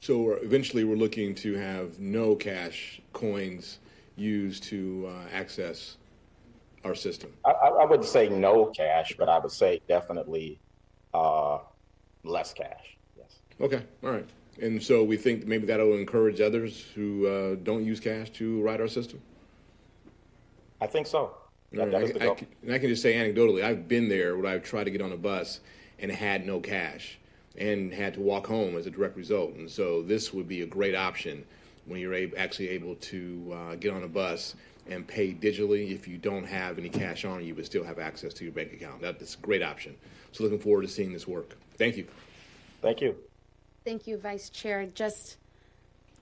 So 0.00 0.19
we're, 0.19 0.38
eventually, 0.38 0.85
we're 0.85 0.97
looking 0.97 1.35
to 1.37 1.55
have 1.55 1.99
no 1.99 2.35
cash 2.35 3.00
coins 3.12 3.79
used 4.17 4.65
to 4.65 5.09
uh, 5.11 5.29
access 5.33 5.97
our 6.85 6.95
system. 6.95 7.33
I, 7.45 7.50
I 7.50 7.85
wouldn't 7.85 8.09
say 8.09 8.29
no 8.29 8.67
cash, 8.67 9.15
but 9.19 9.29
I 9.29 9.38
would 9.38 9.53
say 9.53 9.81
definitely 9.88 10.59
uh, 11.15 11.59
less 12.25 12.53
cash. 12.53 12.97
Yes. 13.17 13.38
Okay. 13.61 13.83
All 14.03 14.11
right. 14.11 14.29
And 14.61 14.83
so 14.83 15.05
we 15.05 15.17
think 15.17 15.47
maybe 15.47 15.67
that'll 15.67 15.95
encourage 15.95 16.41
others 16.41 16.85
who 16.95 17.26
uh, 17.26 17.57
don't 17.62 17.85
use 17.85 18.00
cash 18.00 18.31
to 18.31 18.62
ride 18.62 18.81
our 18.81 18.88
system. 18.88 19.21
I 20.81 20.87
think 20.87 21.07
so. 21.07 21.35
That, 21.76 21.90
that 21.90 22.23
I, 22.23 22.30
I 22.30 22.35
can- 22.35 22.49
and 22.62 22.73
I 22.73 22.78
can 22.78 22.88
just 22.88 23.02
say 23.02 23.14
anecdotally, 23.14 23.62
I've 23.64 23.87
been 23.88 24.09
there 24.09 24.37
where 24.37 24.50
I've 24.52 24.64
tried 24.64 24.85
to 24.85 24.90
get 24.90 25.02
on 25.02 25.12
a 25.12 25.16
bus 25.16 25.61
and 25.99 26.11
had 26.11 26.47
no 26.47 26.61
cash 26.61 27.18
and 27.56 27.92
had 27.92 28.14
to 28.14 28.21
walk 28.21 28.47
home 28.47 28.76
as 28.76 28.87
a 28.87 28.90
direct 28.90 29.16
result. 29.16 29.54
And 29.54 29.71
so 29.71 30.02
this 30.02 30.33
would 30.35 30.49
be 30.49 30.62
a 30.62 30.66
great 30.66 30.95
option 30.95 31.45
when 31.87 32.00
you're 32.00 32.14
ab- 32.14 32.35
actually 32.37 32.68
able 32.71 32.97
to 32.97 33.52
uh, 33.54 33.75
get 33.76 33.92
on 33.95 34.02
a 34.02 34.09
bus 34.09 34.54
and 34.88 35.06
pay 35.06 35.33
digitally. 35.33 35.92
If 35.92 36.06
you 36.06 36.18
don't 36.18 36.45
have 36.45 36.78
any 36.78 36.88
cash 36.88 37.25
on 37.25 37.45
you, 37.45 37.54
but 37.54 37.64
still 37.64 37.85
have 37.85 37.99
access 37.99 38.35
to 38.35 38.45
your 38.45 38.52
bank 38.52 38.73
account. 38.73 39.00
That's 39.00 39.35
a 39.35 39.38
great 39.38 39.62
option. 39.62 39.97
So 40.33 40.45
looking 40.45 40.59
forward 40.59 40.83
to 40.83 40.88
seeing 40.88 41.12
this 41.12 41.26
work. 41.26 41.56
Thank 41.78 41.97
you. 41.97 42.06
Thank 42.83 43.00
you. 43.00 43.16
Thank 43.85 44.06
you, 44.06 44.18
Vice 44.18 44.50
Chair. 44.50 44.87
Just, 44.87 45.37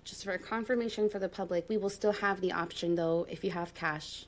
just 0.05 0.23
for 0.25 0.37
confirmation 0.39 1.09
for 1.09 1.19
the 1.19 1.29
public, 1.29 1.69
we 1.69 1.77
will 1.77 1.91
still 1.91 2.13
have 2.13 2.41
the 2.41 2.53
option, 2.53 2.95
though, 2.95 3.27
if 3.29 3.43
you 3.43 3.51
have 3.51 3.75
cash. 3.75 4.27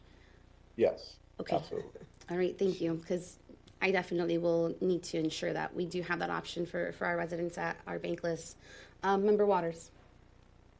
Yes. 0.76 1.16
Okay. 1.40 1.56
Absolutely. 1.56 2.00
All 2.30 2.36
right, 2.36 2.58
thank 2.58 2.80
you, 2.80 2.94
because 2.94 3.38
I 3.80 3.90
definitely 3.90 4.38
will 4.38 4.74
need 4.80 5.02
to 5.04 5.18
ensure 5.18 5.52
that 5.52 5.74
we 5.74 5.86
do 5.86 6.02
have 6.02 6.18
that 6.18 6.30
option 6.30 6.66
for, 6.66 6.92
for 6.92 7.06
our 7.06 7.16
residents 7.16 7.58
at 7.58 7.76
our 7.86 7.98
bankless. 7.98 8.54
Um, 9.02 9.24
Member 9.24 9.46
Waters? 9.46 9.90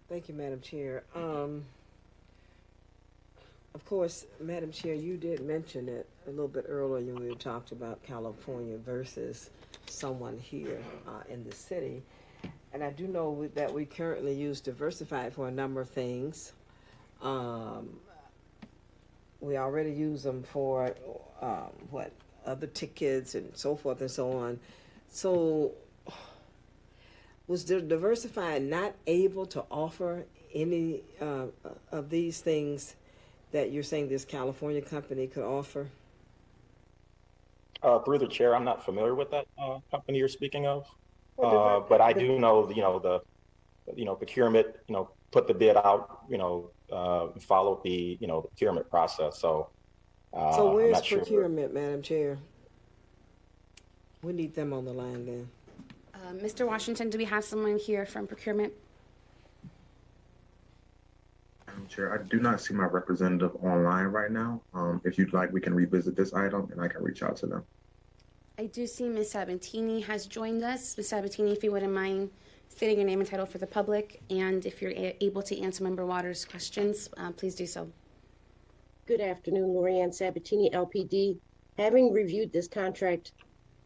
Thank 0.08 0.28
you, 0.28 0.34
Madam 0.34 0.60
Chair. 0.60 1.04
Um, 1.14 1.64
of 3.74 3.84
course, 3.84 4.25
Madam 4.40 4.73
Chair, 4.73 4.94
you 4.94 5.16
did 5.16 5.40
mention 5.42 5.88
it 5.88 6.08
a 6.26 6.30
little 6.30 6.49
bit 6.49 6.64
earlier 6.68 7.12
when 7.12 7.28
we 7.28 7.34
talked 7.34 7.73
about 7.73 8.02
California 8.02 8.78
versus 8.78 9.50
someone 9.86 10.38
here 10.38 10.78
uh, 11.06 11.23
in 11.28 11.44
the 11.44 11.54
city. 11.54 12.02
And 12.73 12.82
I 12.82 12.90
do 12.90 13.06
know 13.06 13.49
that 13.54 13.73
we 13.73 13.84
currently 13.84 14.32
use 14.34 14.60
Diversified 14.60 15.32
for 15.34 15.49
a 15.49 15.50
number 15.50 15.80
of 15.80 15.90
things. 15.90 16.52
Um, 17.21 17.99
we 19.40 19.56
already 19.56 19.92
use 19.92 20.22
them 20.22 20.42
for 20.42 20.94
um, 21.40 21.70
what 21.90 22.12
other 22.46 22.66
tickets 22.66 23.34
and 23.34 23.50
so 23.56 23.76
forth 23.76 24.00
and 24.00 24.10
so 24.10 24.32
on. 24.32 24.58
So 25.08 25.72
was 27.46 27.64
the 27.64 27.80
diversified 27.80 28.62
not 28.62 28.94
able 29.06 29.46
to 29.46 29.64
offer 29.70 30.25
any 30.54 31.02
uh, 31.20 31.46
of 31.92 32.10
these 32.10 32.40
things 32.40 32.96
that 33.52 33.72
you're 33.72 33.82
saying 33.82 34.08
this 34.08 34.25
California 34.25 34.80
company 34.80 35.26
could 35.26 35.44
offer? 35.44 35.88
Uh, 37.82 37.99
through 38.00 38.18
the 38.18 38.26
chair, 38.26 38.54
I'm 38.54 38.64
not 38.64 38.84
familiar 38.84 39.14
with 39.14 39.30
that 39.30 39.46
uh, 39.58 39.78
company 39.90 40.18
you're 40.18 40.28
speaking 40.28 40.66
of, 40.66 40.86
Well, 41.36 41.58
uh, 41.58 41.80
but 41.80 42.00
I 42.00 42.12
do 42.12 42.38
know, 42.38 42.68
you 42.70 42.80
know, 42.80 42.99
the, 42.99 43.20
you 43.94 44.04
know, 44.04 44.14
procurement, 44.14 44.66
you 44.88 44.94
know, 44.94 45.10
put 45.30 45.46
the 45.46 45.54
bid 45.54 45.76
out, 45.76 46.22
you 46.28 46.38
know, 46.38 46.70
uh, 46.92 47.28
followed 47.40 47.82
the, 47.82 48.16
you 48.20 48.26
know, 48.26 48.40
the 48.40 48.49
procurement 48.49 48.88
process. 48.88 49.38
So, 49.38 49.68
uh, 50.32 50.52
so 50.54 50.75
where's 50.75 50.92
not 50.92 51.04
sure. 51.04 51.18
procurement, 51.18 51.75
Madam 51.75 52.02
Chair? 52.02 52.38
We 54.22 54.32
need 54.32 54.54
them 54.54 54.72
on 54.72 54.84
the 54.84 54.92
line 54.92 55.26
then. 55.26 55.49
Uh, 56.14 56.32
Mr. 56.34 56.66
Washington, 56.66 57.10
do 57.10 57.18
we 57.18 57.25
have 57.25 57.44
someone 57.44 57.78
here 57.78 58.06
from 58.06 58.26
procurement? 58.26 58.72
Madam 61.66 61.86
Chair, 61.88 62.18
I 62.18 62.22
do 62.26 62.40
not 62.40 62.60
see 62.60 62.75
my 62.75 62.86
representative 62.86 63.54
online 63.62 64.06
right 64.06 64.30
now. 64.30 64.60
Um, 64.75 65.00
if 65.04 65.18
you'd 65.18 65.32
like, 65.32 65.52
we 65.52 65.60
can 65.60 65.75
revisit 65.75 66.16
this 66.16 66.32
item 66.32 66.68
and 66.72 66.80
I 66.80 66.88
can 66.88 67.02
reach 67.02 67.22
out 67.22 67.36
to 67.38 67.46
them. 67.46 67.64
I 68.58 68.66
do 68.66 68.86
see 68.86 69.08
Ms. 69.08 69.32
Sabatini 69.32 70.00
has 70.00 70.26
joined 70.26 70.62
us. 70.64 70.96
Ms. 70.96 71.10
Sabatini, 71.10 71.52
if 71.52 71.62
you 71.62 71.72
wouldn't 71.72 71.92
mind 71.92 72.30
stating 72.76 72.99
your 72.99 73.06
name 73.06 73.21
and 73.21 73.28
title 73.28 73.47
for 73.47 73.56
the 73.56 73.67
public, 73.67 74.21
and 74.28 74.67
if 74.67 74.82
you're 74.82 74.91
a- 74.93 75.17
able 75.25 75.41
to 75.43 75.58
answer 75.62 75.82
Member 75.82 76.04
Waters' 76.04 76.45
questions, 76.45 77.08
uh, 77.17 77.32
please 77.32 77.54
do 77.54 77.67
so. 77.67 77.91
Good 79.06 79.23
afternoon, 79.23 79.71
Lorianne 79.71 80.12
Sabatini, 80.12 80.69
LPD. 80.75 81.39
Having 81.78 82.12
reviewed 82.12 82.52
this 82.52 82.69
contract, 82.69 83.32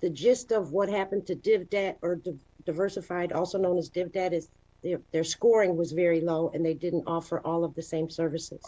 the 0.01 0.11
gist 0.11 0.51
of 0.51 0.73
what 0.73 0.89
happened 0.89 1.25
to 1.29 1.37
DivDat 1.37 1.97
or 2.03 2.17
Div- 2.17 2.41
Diversified, 2.67 3.31
also 3.33 3.59
known 3.59 3.79
as 3.79 3.89
DivDat, 3.89 4.33
is 4.33 4.51
their, 4.83 5.01
their 5.13 5.25
scoring 5.25 5.77
was 5.77 5.93
very 5.93 6.21
low 6.21 6.51
and 6.53 6.65
they 6.67 6.75
didn't 6.75 7.05
offer 7.07 7.41
all 7.45 7.63
of 7.63 7.73
the 7.77 7.83
same 7.83 8.11
services. 8.11 8.61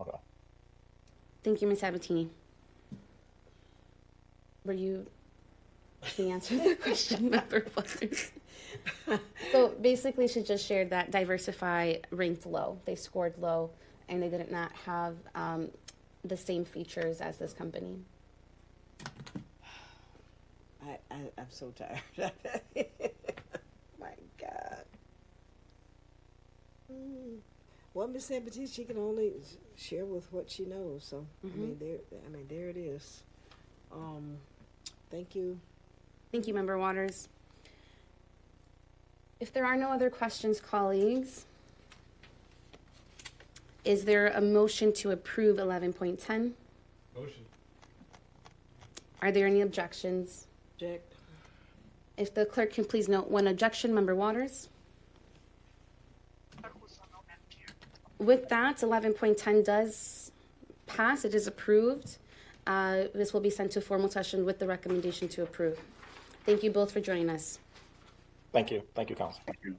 Okay. 0.00 0.10
Thank 1.44 1.62
you, 1.62 1.68
Ms. 1.68 1.80
Sabatini. 1.80 2.30
Were 4.64 4.72
you 4.72 5.06
the 6.16 6.30
answer 6.30 6.56
the 6.56 6.74
question, 6.74 7.30
Member 7.30 7.64
Waters? 7.76 8.32
basically, 9.80 10.28
she 10.28 10.42
just 10.42 10.66
shared 10.66 10.90
that 10.90 11.10
Diversify 11.10 11.96
ranked 12.10 12.46
low. 12.46 12.78
They 12.84 12.94
scored 12.94 13.34
low, 13.38 13.70
and 14.08 14.22
they 14.22 14.28
did 14.28 14.50
not 14.50 14.72
have 14.86 15.16
um, 15.34 15.68
the 16.24 16.36
same 16.36 16.64
features 16.64 17.20
as 17.20 17.38
this 17.38 17.52
company. 17.52 17.98
I, 20.84 20.98
I, 21.10 21.16
I'm 21.36 21.46
so 21.50 21.72
tired. 21.76 22.00
My 24.00 24.12
God. 24.40 24.84
Mm. 26.92 27.38
Well, 27.94 28.06
Miss 28.08 28.26
Sabatini, 28.26 28.66
she 28.66 28.84
can 28.84 28.96
only 28.96 29.32
share 29.76 30.04
with 30.04 30.32
what 30.32 30.50
she 30.50 30.64
knows. 30.64 31.04
So 31.04 31.26
I 31.44 31.46
mean, 31.56 31.76
there. 31.80 31.98
I 32.24 32.28
mean, 32.28 32.46
there 32.48 32.68
it 32.68 32.76
is. 32.76 33.22
Um, 33.92 34.36
thank 35.10 35.34
you. 35.34 35.58
Thank 36.30 36.46
you, 36.46 36.54
Member 36.54 36.78
Waters. 36.78 37.28
If 39.40 39.52
there 39.52 39.64
are 39.64 39.76
no 39.76 39.90
other 39.90 40.10
questions, 40.10 40.60
colleagues, 40.60 41.44
is 43.84 44.04
there 44.04 44.28
a 44.28 44.40
motion 44.40 44.92
to 44.94 45.10
approve 45.12 45.58
11.10? 45.58 46.52
Motion. 47.16 47.32
Are 49.22 49.30
there 49.32 49.46
any 49.46 49.60
objections? 49.60 50.46
Object. 50.74 51.14
If 52.16 52.34
the 52.34 52.44
clerk 52.44 52.72
can 52.72 52.84
please 52.84 53.08
note 53.08 53.30
one 53.30 53.46
objection, 53.46 53.94
Member 53.94 54.14
Waters. 54.14 54.68
With 58.18 58.48
that, 58.48 58.78
11.10 58.78 59.64
does 59.64 60.32
pass. 60.86 61.24
It 61.24 61.34
is 61.34 61.46
approved. 61.46 62.18
Uh, 62.66 63.04
This 63.14 63.32
will 63.32 63.40
be 63.40 63.50
sent 63.50 63.70
to 63.72 63.80
formal 63.80 64.10
session 64.10 64.44
with 64.44 64.58
the 64.58 64.66
recommendation 64.66 65.28
to 65.28 65.42
approve. 65.44 65.80
Thank 66.44 66.64
you 66.64 66.70
both 66.72 66.90
for 66.90 67.00
joining 67.00 67.30
us. 67.30 67.60
Thank 68.52 68.70
you. 68.70 68.82
Thank 68.94 69.10
you, 69.10 69.16
Council. 69.16 69.40
Thank 69.46 69.58
you. 69.64 69.76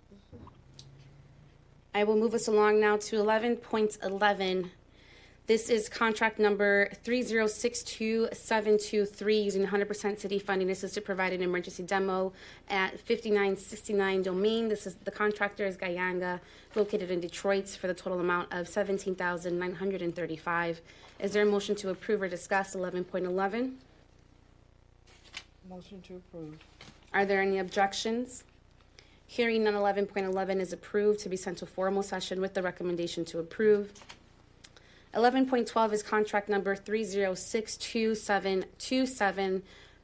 I 1.93 2.03
will 2.03 2.15
move 2.15 2.33
us 2.33 2.47
along 2.47 2.79
now 2.79 2.97
to 2.97 3.17
11.11. 3.17 4.69
This 5.49 5.69
is 5.71 5.89
contract 5.89 6.37
number 6.37 6.91
3062723 7.03 9.43
using 9.43 9.65
100% 9.65 10.19
city 10.19 10.37
funding. 10.37 10.67
This 10.67 10.83
is 10.83 10.91
to 10.91 11.01
provide 11.01 11.33
an 11.33 11.41
emergency 11.41 11.81
demo 11.81 12.33
at 12.69 12.99
5969 12.99 14.21
Domain. 14.21 14.67
This 14.67 14.85
is 14.85 14.93
the 14.93 15.09
contractor 15.09 15.65
is 15.65 15.75
Gayanga, 15.75 16.39
located 16.75 17.09
in 17.09 17.19
Detroit, 17.19 17.67
for 17.69 17.87
the 17.87 17.95
total 17.95 18.19
amount 18.19 18.53
of 18.53 18.67
17935 18.67 20.81
Is 21.19 21.31
there 21.31 21.41
a 21.41 21.47
motion 21.47 21.75
to 21.77 21.89
approve 21.89 22.21
or 22.21 22.27
discuss 22.27 22.75
11.11? 22.75 23.73
Motion 25.67 25.99
to 26.03 26.17
approve. 26.17 26.59
Are 27.11 27.25
there 27.25 27.41
any 27.41 27.57
objections? 27.57 28.43
Hearing 29.31 29.65
none, 29.65 29.75
11.11 29.75 30.59
is 30.59 30.73
approved 30.73 31.19
to 31.19 31.29
be 31.29 31.37
sent 31.37 31.59
to 31.59 31.67
formal 31.67 32.01
session 32.01 32.41
with 32.41 32.55
the 32.55 32.63
recommendation 32.63 33.23
to 33.25 33.37
approve. 33.37 33.93
11.12 35.13 35.93
is 35.93 36.01
contract 36.01 36.49
number 36.49 36.75
3062727 36.75 39.61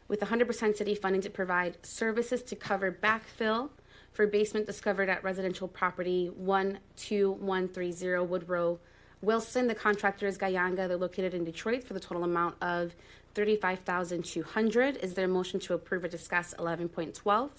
with 0.07 0.19
100% 0.19 0.77
city 0.77 0.93
funding 0.93 1.21
to 1.21 1.31
provide 1.31 1.83
services 1.83 2.43
to 2.43 2.55
cover 2.55 2.91
backfill 2.91 3.71
for 4.13 4.27
basement 4.27 4.67
discovered 4.67 5.09
at 5.09 5.23
residential 5.23 5.67
property 5.67 6.29
12130 6.37 8.27
Woodrow 8.27 8.77
Wilson. 9.23 9.65
The 9.65 9.73
contractor 9.73 10.27
is 10.27 10.37
Gayanga. 10.37 10.87
They're 10.87 10.97
located 10.97 11.33
in 11.33 11.43
Detroit 11.43 11.83
for 11.83 11.95
the 11.95 11.99
total 11.99 12.23
amount 12.23 12.57
of 12.61 12.93
35200 13.33 14.97
Is 14.97 15.15
there 15.15 15.25
a 15.25 15.27
motion 15.27 15.59
to 15.61 15.73
approve 15.73 16.03
or 16.03 16.09
discuss 16.09 16.53
11.12? 16.59 17.49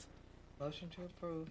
Motion 0.58 0.88
to 0.96 1.02
approve. 1.02 1.48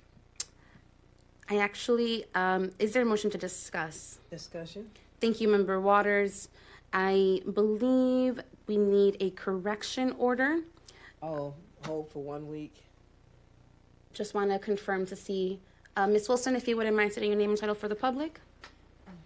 I 1.47 1.57
actually, 1.57 2.25
um, 2.33 2.71
is 2.79 2.93
there 2.93 3.03
a 3.03 3.05
motion 3.05 3.29
to 3.31 3.37
discuss? 3.37 4.17
Discussion? 4.31 4.89
Thank 5.21 5.39
you, 5.39 5.47
Member 5.47 5.79
Waters. 5.79 6.49
I 6.91 7.41
believe 7.53 8.39
we 8.65 8.77
need 8.77 9.17
a 9.19 9.29
correction 9.31 10.15
order. 10.17 10.61
Oh, 11.21 11.53
hold 11.85 12.09
for 12.09 12.23
one 12.23 12.47
week. 12.47 12.73
Just 14.13 14.33
want 14.33 14.49
to 14.49 14.57
confirm 14.57 15.05
to 15.05 15.15
see, 15.15 15.59
uh, 15.95 16.07
Ms. 16.07 16.27
Wilson, 16.27 16.55
if 16.55 16.67
you 16.67 16.75
wouldn't 16.75 16.95
mind 16.95 17.11
stating 17.11 17.29
your 17.29 17.37
name 17.39 17.51
and 17.51 17.59
title 17.59 17.75
for 17.75 17.87
the 17.87 17.95
public. 17.95 18.39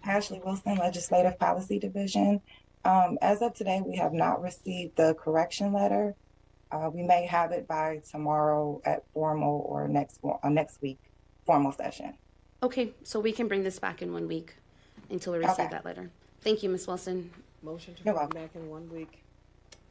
Ashley 0.04 0.40
Wilson, 0.44 0.76
Legislative 0.76 1.38
Policy 1.38 1.78
Division. 1.78 2.42
Um, 2.84 3.18
as 3.22 3.40
of 3.40 3.54
today, 3.54 3.82
we 3.84 3.96
have 3.96 4.12
not 4.12 4.42
received 4.42 4.96
the 4.96 5.14
correction 5.14 5.72
letter. 5.72 6.14
Uh, 6.72 6.88
we 6.92 7.02
may 7.02 7.26
have 7.26 7.50
it 7.52 7.66
by 7.66 8.00
tomorrow 8.08 8.80
at 8.84 9.02
formal 9.12 9.64
or 9.68 9.88
next 9.88 10.20
uh, 10.24 10.48
next 10.48 10.80
week 10.80 10.98
formal 11.44 11.72
session. 11.72 12.14
Okay, 12.62 12.92
so 13.02 13.18
we 13.18 13.32
can 13.32 13.48
bring 13.48 13.64
this 13.64 13.78
back 13.78 14.02
in 14.02 14.12
one 14.12 14.28
week 14.28 14.54
until 15.10 15.32
we 15.32 15.38
receive 15.40 15.58
Okay. 15.60 15.68
that 15.70 15.84
letter. 15.84 16.10
Thank 16.42 16.62
you, 16.62 16.68
Ms. 16.68 16.86
Wilson. 16.86 17.30
Motion 17.62 17.94
to 17.94 18.02
You're 18.04 18.14
bring 18.14 18.28
welcome. 18.28 18.40
back 18.42 18.50
in 18.54 18.68
one 18.70 18.88
week. 18.92 19.22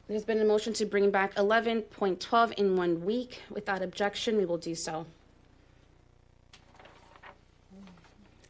There's 0.08 0.24
been 0.24 0.40
a 0.40 0.46
motion 0.46 0.72
to 0.74 0.86
bring 0.86 1.12
back 1.12 1.36
11.12 1.36 2.52
in 2.54 2.78
one 2.78 3.04
week. 3.04 3.42
Without 3.50 3.82
objection, 3.84 4.38
we 4.38 4.46
will 4.46 4.58
do 4.58 4.74
so. 4.74 5.06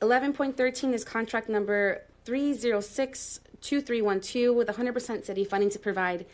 11.13 0.01 0.93
is 0.93 1.03
contract 1.03 1.49
number 1.49 2.03
3062312 2.25 4.55
with 4.55 4.67
100% 4.69 5.25
city 5.25 5.43
funding 5.43 5.69
to 5.69 5.79
provide 5.79 6.25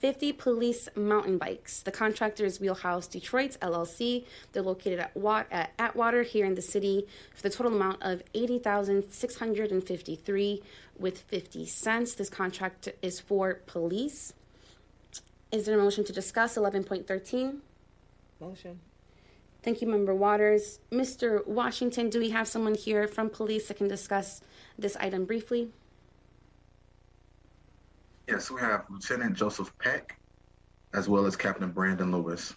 50 0.00 0.32
police 0.32 0.88
mountain 0.96 1.36
bikes. 1.36 1.82
The 1.82 1.92
contractor 1.92 2.46
is 2.46 2.58
Wheelhouse 2.58 3.06
Detroit 3.06 3.58
LLC. 3.60 4.24
They're 4.52 4.62
located 4.62 4.98
at 4.98 5.14
Wat- 5.14 5.46
at 5.50 5.74
Atwater 5.78 6.22
here 6.22 6.46
in 6.46 6.54
the 6.54 6.62
city 6.62 7.06
for 7.34 7.42
the 7.42 7.50
total 7.50 7.74
amount 7.74 8.02
of 8.02 8.22
80,653 8.32 10.62
with 10.98 11.18
50 11.18 11.66
cents. 11.66 12.14
This 12.14 12.30
contract 12.30 12.88
is 13.02 13.20
for 13.20 13.60
police. 13.66 14.32
Is 15.52 15.66
there 15.66 15.78
a 15.78 15.82
motion 15.82 16.04
to 16.04 16.14
discuss 16.14 16.56
11.13? 16.56 17.58
Motion. 18.40 18.80
Thank 19.62 19.82
you, 19.82 19.88
Member 19.88 20.14
Waters. 20.14 20.78
Mr. 20.90 21.46
Washington, 21.46 22.08
do 22.08 22.18
we 22.18 22.30
have 22.30 22.48
someone 22.48 22.74
here 22.74 23.06
from 23.06 23.28
police 23.28 23.68
that 23.68 23.76
can 23.76 23.88
discuss 23.88 24.40
this 24.78 24.96
item 24.96 25.26
briefly? 25.26 25.68
Yes, 28.30 28.48
we 28.48 28.60
have 28.60 28.84
Lieutenant 28.88 29.34
Joseph 29.34 29.76
Peck, 29.78 30.16
as 30.94 31.08
well 31.08 31.26
as 31.26 31.34
Captain 31.34 31.68
Brandon 31.72 32.12
Lewis. 32.12 32.54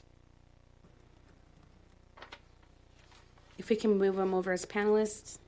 If 3.57 3.69
we 3.69 3.75
can 3.75 3.97
move 3.97 4.15
them 4.17 4.35
over 4.35 4.51
as 4.51 4.67
panelists. 4.67 5.39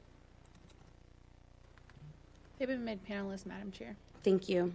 They've 2.57 2.67
been 2.67 2.83
made 2.83 3.05
panelists, 3.05 3.45
Madam 3.45 3.71
Chair. 3.71 3.97
Thank 4.23 4.49
you. 4.49 4.73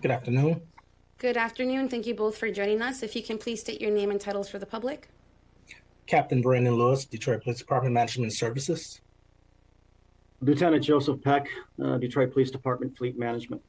Good 0.00 0.12
afternoon. 0.12 0.60
Good 1.18 1.36
afternoon. 1.36 1.88
Thank 1.88 2.06
you 2.06 2.14
both 2.14 2.38
for 2.38 2.48
joining 2.52 2.80
us. 2.82 3.02
If 3.02 3.16
you 3.16 3.22
can 3.22 3.36
please 3.36 3.60
state 3.60 3.80
your 3.80 3.90
name 3.90 4.12
and 4.12 4.20
titles 4.20 4.48
for 4.48 4.60
the 4.60 4.66
public. 4.66 5.08
Captain 6.06 6.40
Brandon 6.40 6.76
Lewis, 6.76 7.04
Detroit 7.04 7.42
Police 7.42 7.58
Department 7.58 7.92
Management 7.92 8.32
Services. 8.32 9.00
Lieutenant 10.40 10.84
Joseph 10.84 11.20
Peck, 11.20 11.48
uh, 11.82 11.98
Detroit 11.98 12.32
Police 12.32 12.52
Department 12.52 12.96
Fleet 12.96 13.18
Management. 13.18 13.60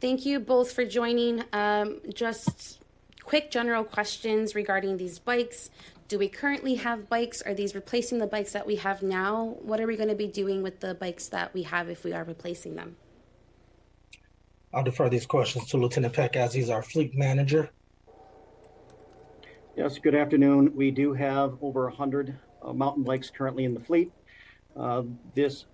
Thank 0.00 0.26
you 0.26 0.40
both 0.40 0.72
for 0.72 0.84
joining. 0.84 1.44
Um, 1.52 2.00
just 2.12 2.80
quick 3.22 3.52
general 3.52 3.84
questions 3.84 4.56
regarding 4.56 4.96
these 4.96 5.20
bikes. 5.20 5.70
Do 6.08 6.18
we 6.18 6.28
currently 6.28 6.74
have 6.74 7.08
bikes? 7.08 7.40
Are 7.42 7.54
these 7.54 7.76
replacing 7.76 8.18
the 8.18 8.26
bikes 8.26 8.50
that 8.50 8.66
we 8.66 8.76
have 8.76 9.00
now? 9.00 9.58
What 9.62 9.80
are 9.80 9.86
we 9.86 9.96
going 9.96 10.08
to 10.08 10.16
be 10.16 10.26
doing 10.26 10.60
with 10.64 10.80
the 10.80 10.94
bikes 10.94 11.28
that 11.28 11.54
we 11.54 11.62
have 11.62 11.88
if 11.88 12.02
we 12.02 12.12
are 12.12 12.24
replacing 12.24 12.74
them? 12.74 12.96
I'll 14.72 14.84
defer 14.84 15.08
these 15.08 15.26
questions 15.26 15.66
to 15.70 15.76
Lieutenant 15.78 16.14
Peck 16.14 16.36
as 16.36 16.54
he's 16.54 16.70
our 16.70 16.82
fleet 16.82 17.16
manager. 17.16 17.70
Yes, 19.76 19.98
good 19.98 20.14
afternoon. 20.14 20.74
We 20.76 20.92
do 20.92 21.12
have 21.12 21.56
over 21.60 21.84
100 21.84 22.36
uh, 22.62 22.72
mountain 22.72 23.02
bikes 23.02 23.30
currently 23.30 23.64
in 23.64 23.74
the 23.74 23.80
fleet. 23.80 24.12
Uh, 24.76 25.02
this, 25.34 25.64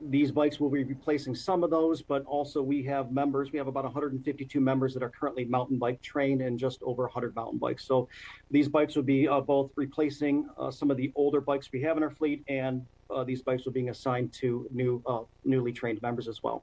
these 0.00 0.30
bikes 0.30 0.60
will 0.60 0.70
be 0.70 0.84
replacing 0.84 1.34
some 1.34 1.64
of 1.64 1.70
those, 1.70 2.02
but 2.02 2.24
also 2.26 2.62
we 2.62 2.84
have 2.84 3.10
members. 3.10 3.50
We 3.50 3.58
have 3.58 3.66
about 3.66 3.82
152 3.82 4.60
members 4.60 4.94
that 4.94 5.02
are 5.02 5.10
currently 5.10 5.44
mountain 5.44 5.78
bike 5.78 6.00
trained 6.00 6.40
and 6.40 6.56
just 6.56 6.82
over 6.84 7.02
100 7.04 7.34
mountain 7.34 7.58
bikes. 7.58 7.84
So 7.84 8.08
these 8.52 8.68
bikes 8.68 8.94
will 8.94 9.02
be 9.02 9.26
uh, 9.26 9.40
both 9.40 9.72
replacing 9.74 10.48
uh, 10.56 10.70
some 10.70 10.92
of 10.92 10.96
the 10.96 11.10
older 11.16 11.40
bikes 11.40 11.72
we 11.72 11.82
have 11.82 11.96
in 11.96 12.04
our 12.04 12.10
fleet, 12.10 12.44
and 12.46 12.86
uh, 13.10 13.24
these 13.24 13.42
bikes 13.42 13.64
will 13.64 13.72
be 13.72 13.88
assigned 13.88 14.32
to 14.34 14.68
new, 14.70 15.02
uh, 15.04 15.22
newly 15.44 15.72
trained 15.72 16.00
members 16.00 16.28
as 16.28 16.44
well. 16.44 16.62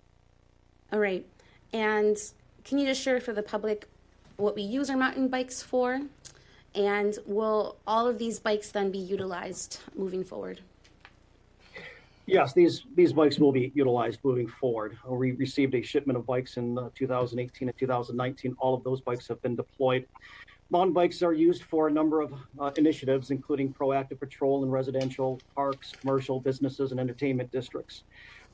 All 0.93 1.00
right. 1.00 1.26
And 1.74 2.18
can 2.64 2.78
you 2.78 2.86
just 2.86 3.02
share 3.02 3.20
for 3.20 3.34
the 3.34 3.44
public 3.44 3.88
what 4.38 4.56
we 4.56 4.62
use 4.62 4.90
our 4.90 4.98
mountain 4.98 5.28
bikes 5.28 5.62
for? 5.62 6.02
And 6.76 7.18
will 7.26 7.78
all 7.86 8.08
of 8.08 8.18
these 8.20 8.40
bikes 8.40 8.72
then 8.72 8.92
be 8.92 9.00
utilized 9.00 9.80
moving 9.96 10.24
forward? 10.24 10.62
Yes, 12.26 12.54
these, 12.54 12.84
these 12.96 13.12
bikes 13.12 13.38
will 13.38 13.52
be 13.52 13.72
utilized 13.76 14.20
moving 14.24 14.48
forward. 14.48 14.98
Uh, 15.08 15.14
We 15.14 15.34
received 15.34 15.76
a 15.76 15.82
shipment 15.82 16.18
of 16.18 16.26
bikes 16.26 16.56
in 16.56 16.78
uh, 16.78 16.90
2018 16.96 17.68
and 17.68 17.78
2019. 17.78 18.56
All 18.60 18.74
of 18.74 18.84
those 18.84 19.02
bikes 19.02 19.28
have 19.28 19.42
been 19.42 19.56
deployed. 19.58 20.08
Mountain 20.74 20.92
bikes 20.92 21.22
are 21.22 21.34
used 21.34 21.62
for 21.62 21.88
a 21.88 21.92
number 21.92 22.20
of 22.20 22.34
uh, 22.60 22.72
initiatives, 22.78 23.30
including 23.30 23.72
proactive 23.72 24.20
patrol 24.20 24.64
in 24.64 24.72
residential, 24.72 25.40
parks, 25.54 25.92
commercial, 26.02 26.40
businesses, 26.40 26.90
and 26.90 27.00
entertainment 27.00 27.52
districts. 27.52 28.06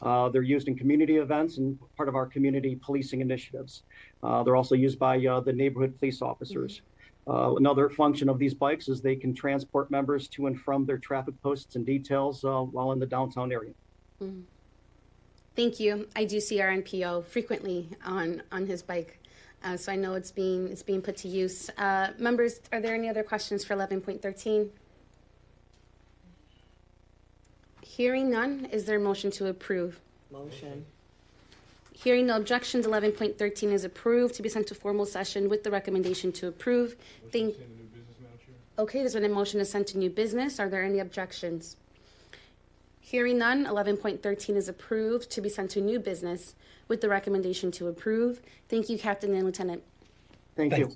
Uh, 0.02 0.28
they're 0.28 0.42
used 0.42 0.68
in 0.68 0.76
community 0.76 1.16
events 1.16 1.60
and 1.60 1.80
part 1.96 2.10
of 2.10 2.16
our 2.16 2.26
community 2.26 2.76
policing 2.76 3.22
initiatives. 3.22 3.84
Uh, 4.22 4.44
they're 4.44 4.58
also 4.58 4.76
used 4.76 5.00
by 5.00 5.26
uh, 5.28 5.40
the 5.40 5.54
neighborhood 5.54 5.98
police 5.98 6.22
officers. 6.22 6.82
Uh, 7.26 7.56
another 7.56 7.90
function 7.90 8.28
of 8.28 8.38
these 8.38 8.54
bikes 8.54 8.90
is 8.90 9.00
they 9.00 9.16
can 9.16 9.34
transport 9.34 9.90
members 9.90 10.28
to 10.28 10.48
and 10.48 10.60
from 10.60 10.86
their 10.86 10.98
traffic 10.98 11.42
posts 11.42 11.78
and 11.78 11.86
details 11.86 12.44
uh, 12.44 12.60
while 12.60 12.92
in 12.92 13.00
the 13.00 13.06
downtown 13.06 13.50
area. 13.50 13.72
Mhm. 14.22 14.44
Thank 15.56 15.80
you. 15.80 16.10
I 16.18 16.26
do 16.26 16.42
see 16.42 16.60
our 16.60 16.70
NPO 16.70 17.22
frequently 17.22 17.90
on 18.04 18.44
on 18.52 18.68
his 18.68 18.82
bike, 18.82 19.19
uh, 19.64 19.78
so 19.78 19.92
I 19.92 19.96
know 19.96 20.14
it's 20.14 20.32
being 20.32 20.68
it's 20.70 20.84
being 20.84 21.02
put 21.02 21.18
to 21.18 21.28
use. 21.28 21.70
Uh, 21.78 22.10
members, 22.18 22.60
are 22.72 22.82
there 22.82 22.96
any 22.96 23.10
other 23.10 23.24
questions 23.24 23.64
for 23.64 23.74
eleven 23.74 24.02
point 24.02 24.22
thirteen? 24.22 24.72
Hearing 27.82 28.30
none, 28.30 28.66
is 28.72 28.86
there 28.86 28.98
a 28.98 29.02
motion 29.02 29.32
to 29.32 29.48
approve? 29.48 30.00
Motion. 30.32 30.86
Hearing 31.92 32.28
no 32.28 32.38
objections, 32.38 32.86
eleven 32.86 33.12
point 33.12 33.38
thirteen 33.38 33.72
is 33.72 33.84
approved 33.84 34.36
to 34.36 34.42
be 34.42 34.50
sent 34.50 34.68
to 34.68 34.76
formal 34.76 35.06
session 35.06 35.50
with 35.50 35.64
the 35.64 35.72
recommendation 35.72 36.32
to 36.34 36.48
approve. 36.48 36.96
Thank. 37.32 37.56
Okay, 38.78 39.00
there's 39.00 39.16
been 39.16 39.26
a 39.26 39.30
motion 39.30 39.60
to 39.60 39.66
send 39.66 39.88
to 39.88 39.98
new 39.98 40.10
business. 40.10 40.58
Are 40.60 40.70
there 40.70 40.84
any 40.84 41.00
objections? 41.00 41.76
Hearing 43.02 43.40
none, 43.40 43.66
11.13 43.66 44.56
is 44.56 44.70
approved 44.70 45.32
to 45.32 45.42
be 45.42 45.50
sent 45.50 45.72
to 45.72 45.82
new 45.82 46.00
business 46.00 46.54
with 46.88 47.02
the 47.02 47.10
recommendation 47.10 47.72
to 47.72 47.88
approve. 47.88 48.40
Thank 48.68 48.88
you, 48.90 49.00
Captain 49.00 49.34
and 49.34 49.46
Lieutenant. 49.46 49.82
Thank 50.56 50.78
you. 50.78 50.92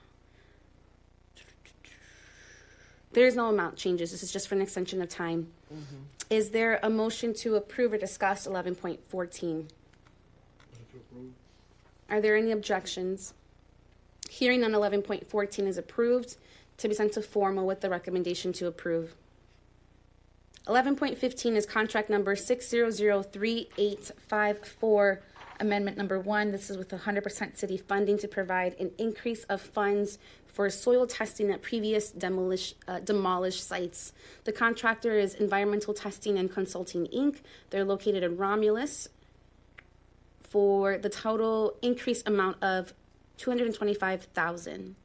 There 3.13 3.25
is 3.25 3.35
no 3.35 3.47
amount 3.47 3.77
changes. 3.77 4.11
This 4.11 4.23
is 4.23 4.31
just 4.31 4.47
for 4.47 4.55
an 4.55 4.61
extension 4.61 5.01
of 5.01 5.09
time. 5.09 5.47
Mm-hmm. 5.73 6.03
Is 6.29 6.49
there 6.49 6.79
a 6.81 6.89
motion 6.89 7.33
to 7.35 7.55
approve 7.55 7.93
or 7.93 7.97
discuss 7.97 8.47
11.14? 8.47 9.69
Are 12.09 12.21
there 12.21 12.35
any 12.35 12.51
objections? 12.51 13.33
Hearing 14.29 14.63
on 14.63 14.71
11.14 14.71 15.67
is 15.67 15.77
approved 15.77 16.37
to 16.77 16.87
be 16.87 16.93
sent 16.93 17.13
to 17.13 17.21
formal 17.21 17.65
with 17.65 17.81
the 17.81 17.89
recommendation 17.89 18.51
to 18.53 18.67
approve. 18.67 19.15
11.15 20.67 21.55
is 21.55 21.65
contract 21.67 22.09
number 22.09 22.35
6003854, 22.35 25.19
amendment 25.59 25.95
number 25.95 26.19
one. 26.19 26.51
This 26.51 26.71
is 26.71 26.77
with 26.77 26.89
100% 26.89 27.55
city 27.55 27.77
funding 27.77 28.17
to 28.17 28.27
provide 28.27 28.75
an 28.79 28.89
increase 28.97 29.43
of 29.43 29.61
funds 29.61 30.17
for 30.47 30.67
soil 30.71 31.05
testing 31.05 31.51
at 31.51 31.61
previous 31.61 32.09
demolish, 32.09 32.73
uh, 32.87 32.97
demolished 32.99 33.67
sites. 33.67 34.11
The 34.45 34.51
contractor 34.51 35.19
is 35.19 35.35
Environmental 35.35 35.93
Testing 35.93 36.39
and 36.39 36.51
Consulting 36.51 37.05
Inc. 37.07 37.41
They're 37.69 37.85
located 37.85 38.23
in 38.23 38.37
Romulus 38.37 39.09
for 40.39 40.97
the 40.97 41.09
total 41.09 41.75
increased 41.83 42.27
amount 42.27 42.63
of 42.63 42.95
225,000 43.37 44.95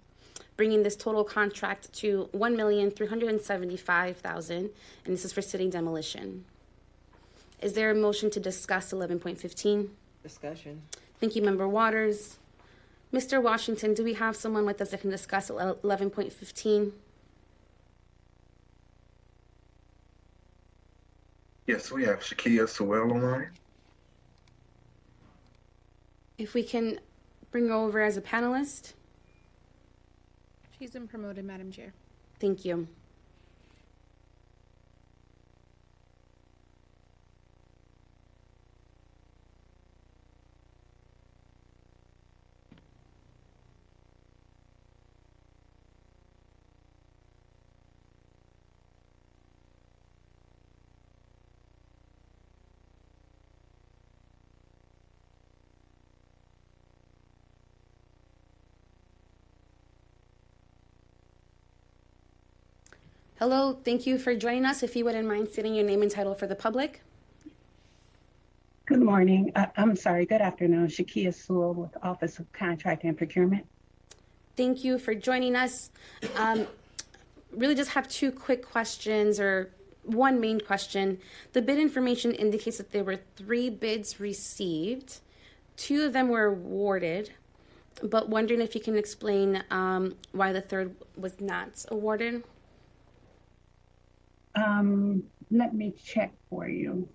bringing 0.60 0.82
this 0.82 0.94
total 0.94 1.24
contract 1.24 1.90
to 1.90 2.28
1,375,000 2.34 4.58
and 4.58 4.70
this 5.06 5.24
is 5.24 5.32
for 5.32 5.40
city 5.40 5.70
demolition. 5.70 6.44
Is 7.62 7.72
there 7.72 7.90
a 7.90 7.94
motion 7.94 8.30
to 8.32 8.38
discuss 8.38 8.92
11.15? 8.92 9.88
Discussion. 10.22 10.82
Thank 11.18 11.34
you, 11.34 11.40
Member 11.40 11.66
Waters. 11.66 12.36
Mr. 13.10 13.42
Washington, 13.42 13.94
do 13.94 14.04
we 14.04 14.12
have 14.12 14.36
someone 14.36 14.66
with 14.66 14.82
us 14.82 14.90
that 14.90 15.00
can 15.00 15.08
discuss 15.08 15.48
11.15? 15.48 16.92
Yes, 21.66 21.90
we 21.90 22.04
have 22.04 22.20
Shakia 22.20 22.68
Sewell 22.68 23.12
online. 23.12 23.48
If 26.36 26.52
we 26.52 26.62
can 26.62 27.00
bring 27.50 27.68
her 27.68 27.74
over 27.74 28.02
as 28.02 28.18
a 28.18 28.20
panelist. 28.20 28.92
She's 30.80 30.92
been 30.92 31.06
promoted, 31.06 31.44
Madam 31.44 31.70
Chair. 31.70 31.92
Thank 32.38 32.64
you. 32.64 32.88
Hello, 63.40 63.72
thank 63.72 64.06
you 64.06 64.18
for 64.18 64.34
joining 64.34 64.66
us. 64.66 64.82
If 64.82 64.94
you 64.94 65.02
wouldn't 65.06 65.26
mind 65.26 65.48
stating 65.48 65.74
your 65.74 65.86
name 65.86 66.02
and 66.02 66.10
title 66.10 66.34
for 66.34 66.46
the 66.46 66.54
public. 66.54 67.00
Good 68.84 69.00
morning. 69.00 69.50
Uh, 69.56 69.64
I'm 69.78 69.96
sorry, 69.96 70.26
good 70.26 70.42
afternoon. 70.42 70.88
Shakia 70.88 71.32
Sewell 71.32 71.72
with 71.72 71.96
Office 72.02 72.38
of 72.38 72.52
Contract 72.52 73.02
and 73.04 73.16
Procurement. 73.16 73.64
Thank 74.58 74.84
you 74.84 74.98
for 74.98 75.14
joining 75.14 75.56
us. 75.56 75.90
Um, 76.36 76.66
really 77.50 77.74
just 77.74 77.92
have 77.92 78.08
two 78.08 78.30
quick 78.30 78.62
questions 78.62 79.40
or 79.40 79.70
one 80.02 80.38
main 80.38 80.60
question. 80.60 81.18
The 81.54 81.62
bid 81.62 81.78
information 81.78 82.32
indicates 82.32 82.76
that 82.76 82.92
there 82.92 83.04
were 83.04 83.20
three 83.36 83.70
bids 83.70 84.20
received. 84.20 85.20
Two 85.78 86.02
of 86.02 86.12
them 86.12 86.28
were 86.28 86.44
awarded, 86.44 87.32
but 88.02 88.28
wondering 88.28 88.60
if 88.60 88.74
you 88.74 88.82
can 88.82 88.98
explain 88.98 89.64
um, 89.70 90.16
why 90.32 90.52
the 90.52 90.60
third 90.60 90.94
was 91.16 91.40
not 91.40 91.86
awarded. 91.88 92.44
Um, 94.54 95.24
let 95.50 95.74
me 95.74 95.92
check 95.96 96.34
for 96.48 96.68
you. 96.68 97.08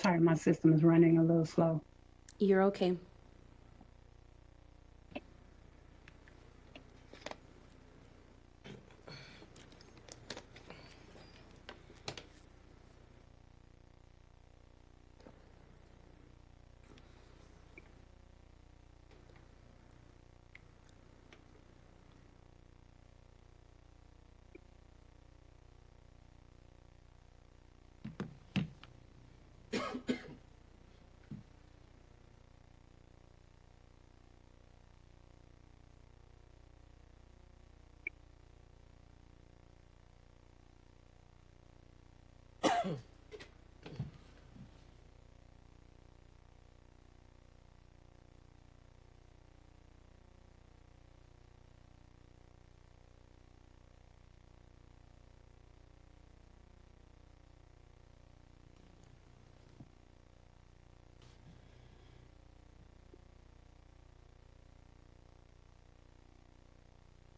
Sorry, 0.00 0.18
my 0.18 0.34
system 0.34 0.72
is 0.72 0.82
running 0.82 1.18
a 1.18 1.22
little 1.22 1.44
slow. 1.44 1.82
You're 2.38 2.62
okay. 2.64 2.96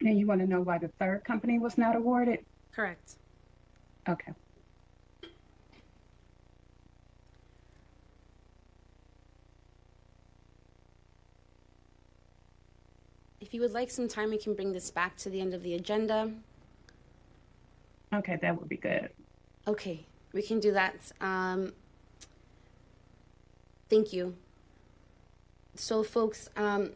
And 0.05 0.19
you 0.19 0.27
want 0.27 0.41
to 0.41 0.47
know 0.47 0.61
why 0.61 0.79
the 0.79 0.89
third 0.89 1.25
company 1.25 1.59
was 1.59 1.79
not 1.79 1.95
awarded? 1.95 2.45
Correct. 2.73 3.17
Okay. 4.09 4.33
If 13.41 13.55
you 13.55 13.61
would 13.61 13.73
like 13.73 13.91
some 13.91 14.09
time, 14.09 14.31
we 14.31 14.39
can 14.39 14.55
bring 14.55 14.73
this 14.73 14.91
back 14.91 15.17
to 15.19 15.31
the 15.31 15.41
end 15.41 15.53
of 15.55 15.63
the 15.63 15.75
agenda. 15.75 16.33
Okay, 18.13 18.39
that 18.41 18.59
would 18.59 18.69
be 18.69 18.77
good. 18.77 19.11
Okay, 19.67 20.05
we 20.33 20.43
can 20.43 20.59
do 20.59 20.73
that. 20.73 20.97
Um, 21.21 21.73
thank 23.89 24.13
you. 24.13 24.35
So, 25.75 26.03
folks, 26.03 26.49
um, 26.57 26.91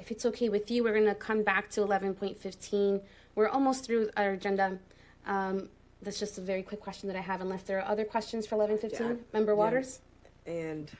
If 0.00 0.10
it's 0.10 0.24
okay 0.24 0.48
with 0.48 0.70
you, 0.70 0.82
we're 0.82 0.94
going 0.94 1.04
to 1.04 1.14
come 1.14 1.42
back 1.42 1.68
to 1.72 1.82
11.15. 1.82 3.02
We're 3.34 3.48
almost 3.48 3.84
through 3.84 4.08
our 4.16 4.30
agenda. 4.30 4.78
Um, 5.26 5.68
that's 6.00 6.18
just 6.18 6.38
a 6.38 6.40
very 6.40 6.62
quick 6.62 6.80
question 6.80 7.06
that 7.08 7.16
I 7.16 7.20
have, 7.20 7.42
unless 7.42 7.62
there 7.64 7.78
are 7.78 7.86
other 7.86 8.06
questions 8.06 8.46
for 8.46 8.56
11.15. 8.56 8.98
Yeah, 8.98 9.14
Member 9.34 9.52
yeah. 9.52 9.56
Waters? 9.56 10.00
And 10.46 10.90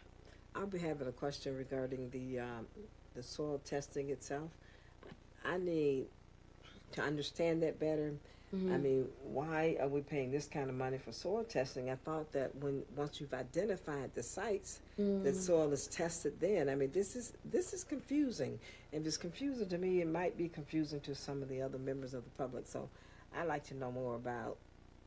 I'll 0.55 0.67
be 0.67 0.79
having 0.79 1.09
a 1.09 1.13
question 1.13 1.57
regarding 1.57 2.11
the, 2.11 2.41
um, 2.41 2.67
the 3.15 3.23
soil 3.23 3.59
testing 3.65 4.11
itself. 4.11 4.51
I 5.47 5.57
need 5.57 6.05
to 6.93 7.01
understand 7.01 7.63
that 7.63 7.81
better. 7.81 8.13
I 8.53 8.57
Mhm. 8.57 8.83
mean, 8.83 9.09
why 9.23 9.77
are 9.81 9.87
we 9.87 10.01
paying 10.01 10.33
this 10.33 10.49
kind 10.49 10.69
of 10.69 10.75
money 10.75 10.99
for 10.99 11.13
soil 11.13 11.45
testing? 11.45 11.89
I 11.89 11.95
thought 11.95 12.33
that 12.33 12.53
when, 12.57 12.85
once 12.97 13.21
you've 13.21 13.33
identified 13.33 14.13
the 14.15 14.25
sites, 14.25 14.81
that 14.97 15.05
Mm. 15.05 15.37
soil 15.37 15.73
is 15.73 15.87
tested 15.87 16.41
then. 16.41 16.69
I 16.69 16.75
mean, 16.75 16.91
this 16.91 17.15
is, 17.15 17.33
this 17.45 17.73
is 17.73 17.85
confusing. 17.85 18.59
If 18.91 19.07
it's 19.07 19.17
confusing 19.17 19.69
to 19.69 19.79
me, 19.79 20.01
it 20.01 20.09
might 20.09 20.37
be 20.37 20.49
confusing 20.49 21.01
to 21.03 21.15
some 21.15 21.43
of 21.43 21.49
the 21.49 21.63
other 21.63 21.79
members 21.79 22.13
of 22.13 22.25
the 22.25 22.31
public. 22.31 22.67
So 22.67 22.89
I'd 23.33 23.47
like 23.47 23.63
to 23.69 23.75
know 23.75 23.93
more 23.93 24.17
about, 24.17 24.57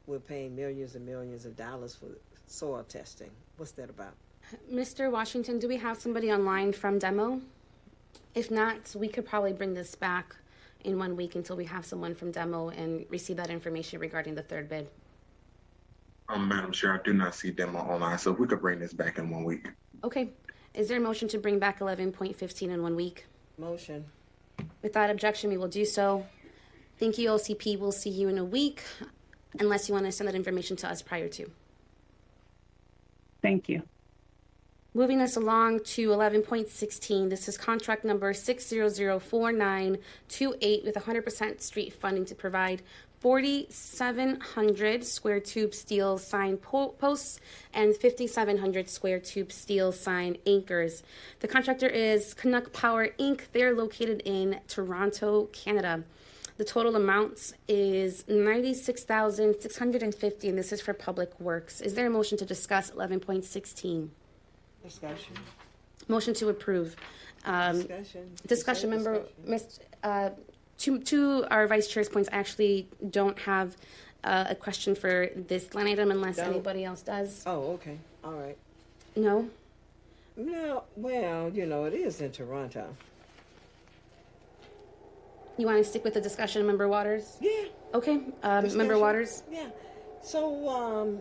we're 0.08 0.20
paying 0.20 0.56
millions 0.56 0.96
and 0.96 1.06
millions 1.06 1.46
of 1.46 1.58
dollars 1.58 1.96
for 1.96 2.08
soil 2.48 2.84
testing. 2.88 3.32
What's 3.58 3.74
that 3.74 3.90
about? 3.90 4.14
Mr. 4.72 5.12
Washington, 5.12 5.60
do 5.60 5.68
we 5.68 5.78
have 5.78 6.00
somebody 6.00 6.32
online 6.32 6.72
from 6.72 6.98
demo? 6.98 7.42
If 8.36 8.50
not, 8.50 8.96
we 8.98 9.10
could 9.10 9.26
probably 9.26 9.54
bring 9.54 9.74
this 9.74 9.96
back 9.96 10.36
in 10.84 10.98
one 10.98 11.16
week 11.16 11.36
until 11.36 11.56
we 11.56 11.66
have 11.66 11.86
someone 11.86 12.14
from 12.16 12.32
demo 12.32 12.70
and 12.70 13.06
receive 13.10 13.38
that 13.38 13.50
information 13.50 14.00
regarding 14.00 14.36
the 14.36 14.44
third 14.44 14.70
bid. 14.70 14.88
Um, 16.30 16.48
Madam 16.48 16.72
Chair, 16.72 16.94
I 16.94 17.04
do 17.04 17.14
not 17.14 17.36
see 17.36 17.52
demo 17.52 17.80
online, 17.80 18.18
so 18.18 18.32
if 18.32 18.40
we 18.40 18.48
could 18.48 18.62
bring 18.62 18.80
this 18.80 18.94
back 18.94 19.18
in 19.18 19.30
one 19.30 19.44
week. 19.44 19.70
Okay. 20.04 20.30
Is 20.74 20.88
there 20.88 20.98
a 20.98 21.02
motion 21.02 21.28
to 21.30 21.38
bring 21.38 21.60
back 21.60 21.80
11.15 21.80 22.62
in 22.64 22.82
one 22.82 22.96
week? 22.96 23.26
Motion. 23.58 24.06
Without 24.82 25.10
objection, 25.10 25.50
we 25.50 25.58
will 25.58 25.68
do 25.68 25.86
so. 25.86 26.26
Thank 27.00 27.18
you, 27.18 27.30
OCP. 27.30 27.80
We'll 27.80 27.92
see 27.92 28.10
you 28.10 28.28
in 28.28 28.38
a 28.38 28.44
week, 28.44 28.82
unless 29.60 29.88
you 29.88 29.94
want 29.94 30.06
to 30.06 30.12
send 30.12 30.28
that 30.28 30.36
information 30.36 30.76
to 30.78 30.90
us 30.90 31.02
prior 31.02 31.28
to. 31.30 31.52
Thank 33.42 33.70
you. 33.70 33.84
Moving 34.96 35.22
us 35.22 35.36
along 35.36 35.80
to 35.96 36.10
11.16, 36.10 37.32
this 37.32 37.48
is 37.48 37.58
contract 37.58 38.06
number 38.06 38.32
6004928 38.32 40.86
with 40.86 40.94
100% 40.94 41.62
street 41.62 41.94
funding 41.94 42.26
to 42.26 42.36
provide 42.36 42.84
4,700 43.20 45.04
square 45.04 45.40
tube 45.40 45.74
steel 45.74 46.20
sign 46.20 46.58
po- 46.58 46.90
posts 46.90 47.40
and 47.74 47.96
5,700 47.96 48.88
square 48.88 49.20
tube 49.20 49.52
steel 49.52 49.92
sign 49.92 50.38
anchors. 50.46 51.02
The 51.40 51.48
contractor 51.48 51.88
is 51.88 52.36
Canuck 52.36 52.72
Power 52.72 53.08
Inc. 53.20 53.46
They're 53.52 53.74
located 53.74 54.22
in 54.26 54.60
Toronto, 54.68 55.46
Canada. 55.46 56.04
The 56.58 56.66
total 56.66 56.96
amount 56.96 57.54
is 57.68 58.28
96,650 58.28 60.50
and 60.50 60.56
this 60.56 60.72
is 60.72 60.82
for 60.82 60.94
public 60.94 61.40
works. 61.40 61.82
Is 61.82 61.96
there 61.96 62.06
a 62.06 62.12
motion 62.12 62.38
to 62.38 62.46
discuss 62.46 62.92
11.16? 62.92 64.10
Discussion. 64.84 65.36
Motion 66.08 66.34
to 66.36 66.50
approve. 66.50 66.96
Um, 67.46 67.78
Discussion. 67.80 68.32
Discussion, 68.46 68.90
member, 68.90 69.22
Ms., 69.46 69.80
uh, 70.04 70.30
to, 70.80 71.00
to 71.00 71.46
our 71.50 71.68
vice 71.68 71.88
chair's 71.88 72.10
points, 72.10 72.30
I 72.32 72.38
actually 72.38 72.88
don't 73.10 73.38
have 73.40 73.78
uh, 74.24 74.46
a 74.50 74.56
question 74.56 74.96
for 74.96 75.30
this 75.36 75.74
line 75.74 75.88
item 75.88 76.12
unless 76.12 76.38
Don't. 76.38 76.48
anybody 76.48 76.84
else 76.84 77.02
does. 77.02 77.44
Oh, 77.46 77.74
okay. 77.74 77.98
All 78.24 78.34
right. 78.34 78.58
No? 79.16 79.50
No, 80.36 80.84
well, 80.96 81.52
you 81.54 81.66
know, 81.66 81.86
it 81.86 81.94
is 81.94 82.20
in 82.22 82.32
Toronto. 82.32 82.88
You 85.58 85.68
want 85.68 85.78
to 85.78 85.84
stick 85.84 86.04
with 86.04 86.16
the 86.16 86.22
discussion, 86.22 86.66
Member 86.66 86.88
Waters? 86.88 87.38
Yeah. 87.40 87.66
Okay, 87.94 88.14
um, 88.14 88.24
Member 88.42 88.64
Discussion? 88.68 89.00
Waters? 89.00 89.44
Yeah. 89.52 89.68
So, 90.24 90.68
um, 90.68 91.20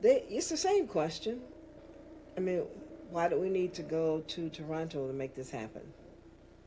they, 0.00 0.24
it's 0.28 0.48
the 0.48 0.56
same 0.56 0.86
question. 0.86 1.40
I 2.36 2.40
mean, 2.40 2.62
why 3.10 3.28
do 3.28 3.38
we 3.38 3.48
need 3.48 3.74
to 3.74 3.82
go 3.82 4.22
to 4.28 4.48
Toronto 4.50 5.06
to 5.06 5.12
make 5.12 5.34
this 5.34 5.50
happen? 5.50 5.82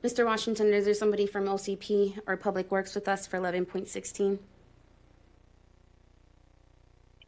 Mr. 0.04 0.26
Washington, 0.26 0.74
is 0.74 0.86
there 0.86 0.94
somebody 0.94 1.26
from 1.26 1.46
OCP 1.46 2.20
or 2.26 2.38
Public 2.38 2.72
Works 2.72 2.96
with 2.96 3.08
us 3.08 3.28
for 3.28 3.38
11.16? 3.38 4.40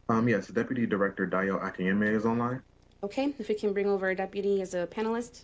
Um, 0.08 0.28
yes, 0.28 0.48
Deputy 0.48 0.86
Director 0.86 1.26
Dayo 1.26 1.60
Akinyemi 1.62 2.14
is 2.14 2.24
online. 2.24 2.62
Okay, 3.02 3.34
if 3.38 3.48
we 3.48 3.54
can 3.54 3.72
bring 3.72 3.86
over 3.86 4.10
a 4.10 4.16
deputy 4.16 4.62
as 4.62 4.74
a 4.74 4.86
panelist. 4.86 5.42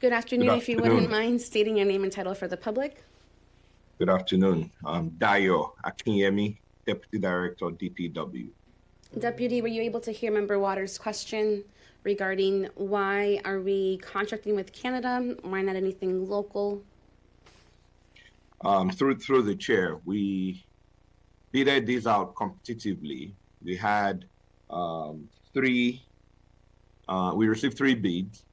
Good 0.00 0.14
afternoon. 0.14 0.48
Good 0.48 0.58
If 0.58 0.68
you 0.70 0.78
wouldn't 0.78 1.10
mind 1.10 1.42
stating 1.42 1.76
your 1.76 1.84
name 1.84 2.04
and 2.04 2.10
title 2.10 2.32
for 2.32 2.48
the 2.48 2.56
public. 2.56 3.04
Good 3.98 4.08
afternoon. 4.08 4.70
I'm 4.82 5.10
Dayo 5.10 5.72
Akinyemi, 5.84 6.56
Deputy 6.86 7.18
Director, 7.18 7.66
DPW. 7.66 8.48
Deputy, 9.18 9.60
were 9.60 9.68
you 9.68 9.82
able 9.82 10.00
to 10.00 10.10
hear 10.10 10.32
Member 10.32 10.58
Waters' 10.58 10.96
question 10.96 11.64
regarding 12.02 12.70
why 12.76 13.42
are 13.44 13.60
we 13.60 13.98
contracting 13.98 14.56
with 14.56 14.72
Canada? 14.72 15.36
Why 15.42 15.60
not 15.60 15.76
anything 15.76 16.26
local? 16.26 16.82
Um, 18.62 18.88
through 18.88 19.18
through 19.18 19.42
the 19.42 19.54
chair, 19.54 19.98
we 20.06 20.64
bidded 21.52 21.86
these 21.86 22.06
out 22.06 22.34
competitively. 22.34 23.32
We 23.62 23.76
had 23.76 24.24
um, 24.70 25.28
three. 25.52 26.02
Uh, 27.06 27.32
we 27.34 27.48
received 27.48 27.76
three 27.76 27.94
bids, 27.94 28.44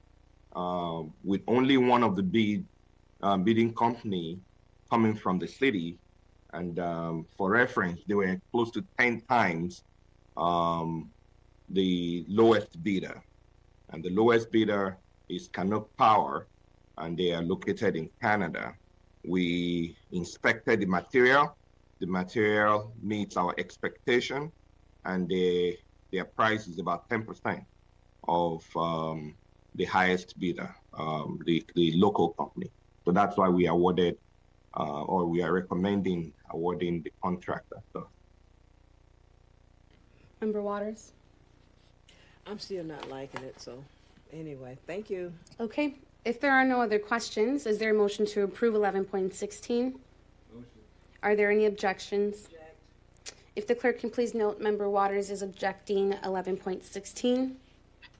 um, 0.58 1.13
with 1.24 1.41
only 1.48 1.78
one 1.78 2.04
of 2.04 2.15
the 2.15 2.24
bid 2.24 2.65
um, 3.22 3.43
bidding 3.43 3.74
company 3.74 4.39
coming 4.89 5.15
from 5.15 5.38
the 5.38 5.48
city, 5.48 6.00
and 6.54 6.80
um, 6.80 7.26
for 7.38 7.52
reference, 7.52 8.02
they 8.08 8.15
were 8.15 8.39
close 8.52 8.72
to 8.72 8.84
ten 9.00 9.22
times 9.28 9.84
um, 10.36 11.12
the 11.70 12.26
lowest 12.28 12.82
bidder, 12.82 13.24
and 13.89 14.04
the 14.04 14.10
lowest 14.10 14.52
bidder 14.52 14.98
is 15.30 15.48
Canuck 15.54 15.89
Power, 15.98 16.50
and 16.98 17.17
they 17.17 17.34
are 17.34 17.43
located 17.43 17.96
in 17.96 18.10
Canada. 18.20 18.74
We 19.28 19.96
inspected 20.12 20.80
the 20.80 20.88
material. 20.88 21.56
The 22.00 22.08
material 22.08 22.93
meets 23.02 23.38
our 23.38 23.54
expectation, 23.58 24.52
and 25.06 25.30
they, 25.30 25.78
their 26.12 26.26
price 26.26 26.67
is 26.67 26.80
about 26.80 27.10
10% 27.10 27.63
of 28.28 28.63
um, 28.76 29.36
the 29.77 29.85
highest 29.85 30.39
bidder, 30.39 30.75
um, 30.93 31.39
the, 31.45 31.63
the 31.75 31.93
local 31.93 32.29
company. 32.29 32.69
So 33.05 33.11
that's 33.11 33.37
why 33.37 33.47
we 33.49 33.67
awarded, 33.67 34.17
uh, 34.75 35.03
or 35.03 35.25
we 35.25 35.41
are 35.41 35.53
recommending 35.53 36.33
awarding 36.49 37.01
the 37.01 37.11
contractor. 37.21 37.81
So 37.93 38.07
Member 40.41 40.61
Waters? 40.61 41.13
I'm 42.45 42.59
still 42.59 42.83
not 42.83 43.09
liking 43.09 43.43
it, 43.43 43.59
so 43.59 43.83
anyway, 44.31 44.77
thank 44.87 45.09
you. 45.09 45.33
Okay. 45.59 45.95
If 46.25 46.39
there 46.41 46.51
are 46.51 46.65
no 46.65 46.81
other 46.81 46.99
questions, 46.99 47.65
is 47.65 47.77
there 47.77 47.91
a 47.91 47.93
motion 47.93 48.25
to 48.27 48.43
approve 48.43 48.73
11.16? 48.75 49.95
Are 51.23 51.35
there 51.35 51.51
any 51.51 51.65
objections? 51.65 52.49
If 53.55 53.65
the 53.65 53.73
clerk 53.73 53.99
can 53.99 54.09
please 54.09 54.33
note, 54.33 54.61
Member 54.61 54.89
Waters 54.89 55.29
is 55.29 55.41
objecting 55.41 56.13
11.16. 56.23 57.55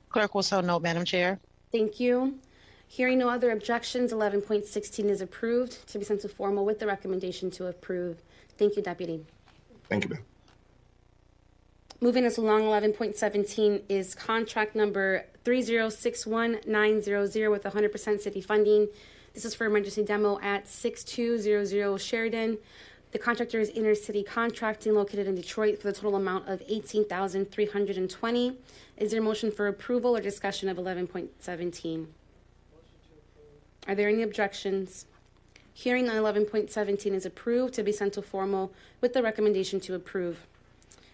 Clerk 0.10 0.34
will 0.34 0.44
so 0.44 0.62
note, 0.62 0.82
Madam 0.82 1.06
Chair. 1.06 1.40
Thank 1.72 2.00
you. 2.00 2.40
Hearing 2.88 3.20
no 3.20 3.30
other 3.30 3.52
objections, 3.52 4.12
11.16 4.14 5.10
is 5.10 5.22
approved 5.22 5.88
to 5.90 6.00
be 6.00 6.06
sent 6.06 6.22
to 6.22 6.30
formal 6.30 6.66
with 6.66 6.80
the 6.80 6.88
recommendation 6.88 7.52
to 7.52 7.68
approve. 7.68 8.24
Thank 8.58 8.78
you, 8.78 8.82
Deputy. 8.82 9.26
thank 9.90 10.06
you, 10.06 10.12
ma'am. 10.12 10.24
Moving 12.00 12.26
us 12.26 12.38
along, 12.38 12.62
11.17 12.62 13.82
is 13.90 14.16
contract 14.16 14.76
number 14.76 15.26
3061900 15.44 17.50
with 17.50 17.64
100% 17.64 18.20
city 18.22 18.40
funding. 18.40 18.88
This 19.34 19.46
is 19.46 19.56
for 19.56 19.66
emergency 19.66 20.04
demo 20.04 20.40
at 20.42 20.68
6200 20.68 22.00
Sheridan. 22.00 22.60
The 23.12 23.20
contractor 23.20 23.60
is 23.60 23.70
Inner 23.70 23.96
City 23.96 24.22
Contracting 24.22 24.94
located 24.94 25.28
in 25.28 25.36
Detroit 25.36 25.80
for 25.80 25.88
the 25.88 25.94
total 25.94 26.18
amount 26.18 26.50
of 26.50 26.62
18320 26.68 28.58
Is 28.98 29.12
there 29.12 29.22
a 29.22 29.24
motion 29.24 29.50
for 29.50 29.68
approval 29.68 30.18
or 30.18 30.22
discussion 30.22 30.68
of 30.68 30.76
11.17? 30.78 32.08
Are 33.88 33.96
there 33.96 34.10
any 34.10 34.22
objections? 34.24 35.06
Hearing 35.74 36.10
on 36.10 36.16
11.17 36.18 37.14
is 37.14 37.26
approved 37.26 37.74
to 37.76 37.84
be 37.84 37.94
sent 37.94 38.14
to 38.14 38.22
formal 38.22 38.74
with 39.00 39.14
the 39.14 39.24
recommendation 39.24 39.80
to 39.82 39.96
approve. 39.96 40.46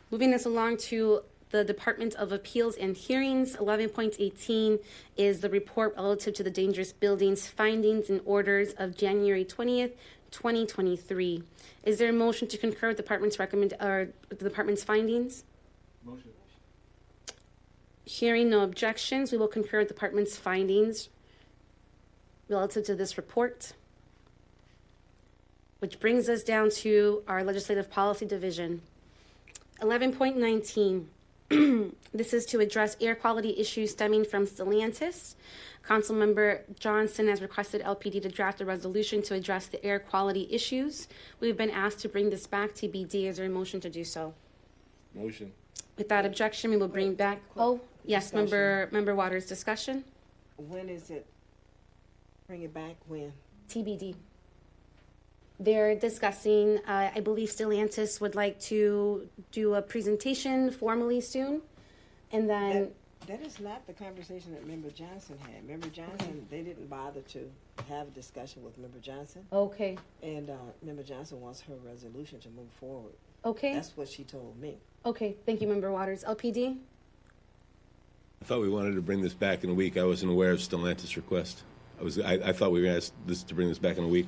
Moving 0.10 0.34
us 0.34 0.46
along 0.46 0.78
to 0.78 1.22
the 1.52 1.64
Department 1.64 2.16
of 2.16 2.32
Appeals 2.32 2.76
and 2.78 2.98
Hearings. 2.98 3.56
11.18 3.58 4.80
is 5.16 5.42
the 5.42 5.50
report 5.50 5.96
relative 5.96 6.34
to 6.34 6.44
the 6.44 6.50
dangerous 6.50 6.92
buildings 6.92 7.48
findings 7.48 8.10
and 8.10 8.22
orders 8.26 8.74
of 8.80 8.98
January 8.98 9.46
20th, 9.46 9.92
2023. 10.34 11.44
Is 11.84 12.00
there 12.00 12.10
a 12.10 12.14
motion 12.14 12.48
to 12.50 12.58
concur 12.58 12.90
with 12.90 12.98
the 12.98 13.04
department's 13.04 13.40
recommend 13.40 13.74
or 13.80 14.10
the 14.30 14.36
department's 14.36 14.84
findings? 14.84 15.46
Motion. 16.04 16.32
Hearing 18.06 18.50
no 18.50 18.62
objections, 18.62 19.32
we 19.32 19.38
will 19.38 19.48
concur 19.48 19.80
with 19.80 19.88
the 19.88 19.94
department's 19.94 20.36
findings 20.36 21.08
relative 22.50 22.84
to 22.86 22.96
this 22.96 23.16
report. 23.16 23.74
Which 25.80 26.00
brings 26.00 26.28
us 26.28 26.44
down 26.44 26.70
to 26.82 27.24
our 27.28 27.44
Legislative 27.44 27.90
Policy 27.90 28.26
Division. 28.26 28.82
11.19. 29.82 31.06
this 32.14 32.34
is 32.34 32.46
to 32.48 32.60
address 32.60 32.98
air 33.02 33.16
quality 33.16 33.56
issues 33.60 33.92
stemming 33.92 34.26
from 34.26 34.46
Stellantis. 34.46 35.36
Councilmember 35.88 36.62
Johnson 36.80 37.28
has 37.28 37.42
requested 37.42 37.82
LPD 37.82 38.22
to 38.22 38.30
draft 38.30 38.62
a 38.62 38.66
resolution 38.66 39.22
to 39.24 39.34
address 39.34 39.68
the 39.68 39.84
air 39.86 40.00
quality 40.00 40.48
issues. 40.50 41.08
We've 41.40 41.58
been 41.58 41.70
asked 41.70 42.00
to 42.00 42.10
bring 42.10 42.30
this 42.30 42.48
back 42.48 42.74
to 42.76 42.88
BD. 42.88 43.26
Is 43.26 43.38
there 43.38 43.46
a 43.46 43.50
motion 43.50 43.82
to 43.82 43.90
do 43.90 44.04
so? 44.04 44.34
Motion. 45.14 45.52
Without 45.98 46.26
objection, 46.26 46.72
we 46.72 46.78
will 46.78 46.88
bring 46.88 47.14
back. 47.16 47.42
Oh, 47.58 47.82
yes, 48.06 48.26
Discussion. 48.26 48.40
member 48.46 48.90
member 48.92 49.16
Waters. 49.16 49.46
Discussion. 49.46 50.04
When 50.58 50.90
is 50.90 51.10
it? 51.10 51.26
Bring 52.48 52.64
it 52.64 52.74
back 52.74 52.96
when? 53.08 53.34
TBD. 53.70 54.16
They're 55.60 55.96
discussing, 55.96 56.80
uh, 56.88 57.12
I 57.16 57.20
believe 57.20 57.50
Stellantis 57.50 58.20
would 58.20 58.36
like 58.36 58.60
to 58.62 59.28
do 59.52 59.76
a 59.76 59.82
presentation 59.82 60.72
formally 60.72 61.22
soon. 61.22 61.62
And 62.32 62.50
then, 62.50 62.90
That 63.28 63.42
is 63.42 63.60
not 63.60 63.86
the 63.88 63.94
conversation 63.94 64.52
that 64.54 64.68
Member 64.68 64.90
Johnson 64.90 65.38
had. 65.52 65.64
Member 65.66 65.88
Johnson, 65.88 66.46
they 66.50 66.62
didn't 66.64 66.90
bother 66.90 67.22
to 67.22 67.50
have 67.88 68.08
a 68.08 68.12
discussion 68.12 68.64
with 68.64 68.78
Member 68.78 69.00
Johnson. 69.00 69.46
okay, 69.54 69.98
And 70.22 70.50
uh, 70.50 70.54
Member 70.82 71.04
Johnson 71.04 71.40
wants 71.40 71.62
her 71.62 71.76
resolution 71.86 72.40
to 72.42 72.50
move 72.50 72.70
forward. 72.80 73.14
okay, 73.46 73.74
That's 73.76 73.96
what 73.96 74.10
she 74.10 74.24
told 74.24 74.60
me. 74.60 74.78
okay. 75.06 75.36
Thank 75.46 75.62
you, 75.62 75.68
member 75.68 75.92
Waters. 75.92 76.24
LPD? 76.24 76.78
I 78.42 78.46
thought 78.46 78.60
we 78.60 78.70
wanted 78.70 78.96
to 78.96 79.02
bring 79.02 79.22
this 79.22 79.34
back 79.34 79.64
in 79.64 79.70
a 79.70 79.74
week. 79.74 79.96
I 79.96 80.04
wasn't 80.04 80.32
aware 80.32 80.52
of 80.52 80.60
Stellantis' 80.60 81.16
request. 81.16 81.64
I 82.00 82.04
was, 82.04 82.20
I, 82.20 82.34
I 82.34 82.52
thought 82.52 82.72
we 82.74 82.80
were 82.82 82.88
going 82.88 83.00
to 83.00 83.06
ask 83.06 83.14
this 83.26 83.44
to 83.44 83.54
bring 83.56 83.70
this 83.70 83.80
back 83.80 83.98
in 83.98 84.04
a 84.04 84.08
week. 84.08 84.28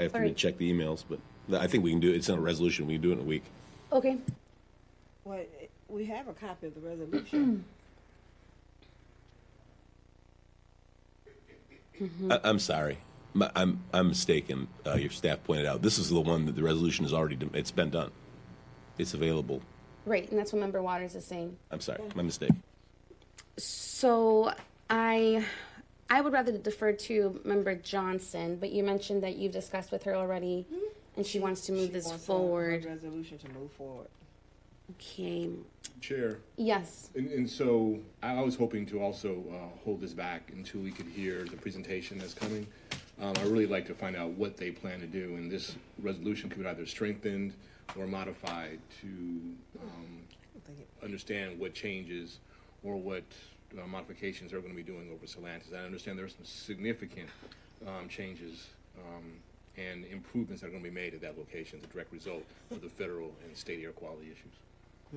I 0.00 0.04
have 0.04 0.12
to 0.12 0.18
All 0.18 0.24
right. 0.24 0.36
check 0.36 0.56
the 0.56 0.72
emails, 0.72 1.04
but 1.08 1.20
I 1.60 1.66
think 1.66 1.84
we 1.84 1.90
can 1.90 2.00
do 2.00 2.10
it. 2.10 2.16
It's 2.16 2.28
not 2.28 2.38
a 2.38 2.40
resolution. 2.40 2.86
We 2.86 2.94
can 2.94 3.02
do 3.02 3.10
it 3.10 3.14
in 3.14 3.20
a 3.20 3.24
week. 3.24 3.42
Okay. 3.92 4.16
Well, 5.24 5.44
we 5.88 6.06
have 6.06 6.26
a 6.26 6.32
copy 6.32 6.68
of 6.68 6.74
the 6.74 6.80
resolution. 6.80 7.64
I, 12.30 12.40
I'm 12.44 12.58
sorry. 12.58 12.96
My, 13.34 13.50
I'm, 13.54 13.84
I'm 13.92 14.08
mistaken. 14.08 14.68
Uh, 14.86 14.94
your 14.94 15.10
staff 15.10 15.44
pointed 15.44 15.66
out 15.66 15.82
this 15.82 15.98
is 15.98 16.08
the 16.08 16.18
one 16.18 16.46
that 16.46 16.56
the 16.56 16.62
resolution 16.62 17.04
is 17.04 17.12
already. 17.12 17.36
It's 17.52 17.70
been 17.70 17.90
done. 17.90 18.10
It's 18.96 19.12
available. 19.12 19.60
Right, 20.06 20.30
and 20.30 20.38
that's 20.38 20.54
what 20.54 20.60
member 20.60 20.80
Waters 20.80 21.14
is 21.14 21.26
saying. 21.26 21.58
I'm 21.70 21.80
sorry. 21.80 22.00
My 22.14 22.22
mistake. 22.22 22.52
So 23.58 24.54
I, 24.88 25.44
I 26.10 26.20
would 26.20 26.32
rather 26.32 26.52
defer 26.58 26.92
to 26.92 27.40
member 27.44 27.74
Johnson, 27.76 28.56
but 28.56 28.70
you 28.72 28.82
mentioned 28.82 29.22
that 29.22 29.36
you've 29.36 29.52
discussed 29.52 29.92
with 29.92 30.02
her 30.02 30.14
already, 30.16 30.66
and 31.16 31.24
she 31.24 31.38
wants 31.38 31.60
to 31.66 31.72
move 31.72 31.86
She 31.86 31.92
this 31.92 32.06
wants 32.06 32.22
a- 32.24 32.26
forward. 32.26 32.84
A 32.84 32.88
resolution 32.88 33.38
to 33.38 33.48
move 33.52 33.70
forward. 33.72 34.08
Okay. 34.98 35.48
Chair. 36.00 36.38
Yes. 36.56 37.10
And, 37.14 37.30
and 37.30 37.48
so 37.48 37.98
I 38.22 38.34
I 38.38 38.40
was 38.40 38.56
hoping 38.56 38.86
to 38.86 39.00
also 39.00 39.44
uh, 39.52 39.78
hold 39.84 40.00
this 40.00 40.12
back 40.12 40.50
until 40.52 40.80
we 40.80 40.90
could 40.90 41.06
hear 41.06 41.44
the 41.44 41.56
presentation 41.56 42.18
that's 42.18 42.34
coming. 42.34 42.66
Um, 43.22 43.34
I 43.38 43.42
really 43.42 43.66
like 43.66 43.86
to 43.86 43.94
find 43.94 44.16
out 44.16 44.30
what 44.30 44.56
they 44.56 44.72
plan 44.72 44.98
to 45.00 45.06
do, 45.06 45.36
and 45.36 45.48
this 45.52 45.76
resolution 46.02 46.48
could 46.50 46.60
be 46.62 46.66
either 46.66 46.86
strengthened 46.86 47.52
or 47.96 48.06
modified 48.06 48.80
to 49.02 49.06
um, 49.80 50.22
understand 51.04 51.58
what 51.60 51.74
changes 51.74 52.38
or 52.82 52.96
what 52.96 53.22
uh, 53.78 53.86
modifications 53.86 54.50
they're 54.50 54.60
going 54.60 54.74
to 54.74 54.76
be 54.76 54.82
doing 54.82 55.10
over 55.12 55.26
Stellantis. 55.26 55.74
I 55.74 55.84
understand 55.84 56.18
there 56.18 56.26
are 56.26 56.28
some 56.28 56.44
significant 56.44 57.28
um, 57.86 58.08
changes 58.08 58.68
um, 58.98 59.24
and 59.76 60.04
improvements 60.06 60.62
that 60.62 60.68
are 60.68 60.70
going 60.70 60.82
to 60.82 60.88
be 60.88 60.94
made 60.94 61.14
at 61.14 61.20
that 61.22 61.38
location 61.38 61.78
as 61.78 61.84
a 61.84 61.92
direct 61.92 62.12
result 62.12 62.42
of 62.70 62.82
the 62.82 62.88
federal 62.88 63.32
and 63.44 63.56
state 63.56 63.82
air 63.82 63.92
quality 63.92 64.26
issues. 64.26 64.52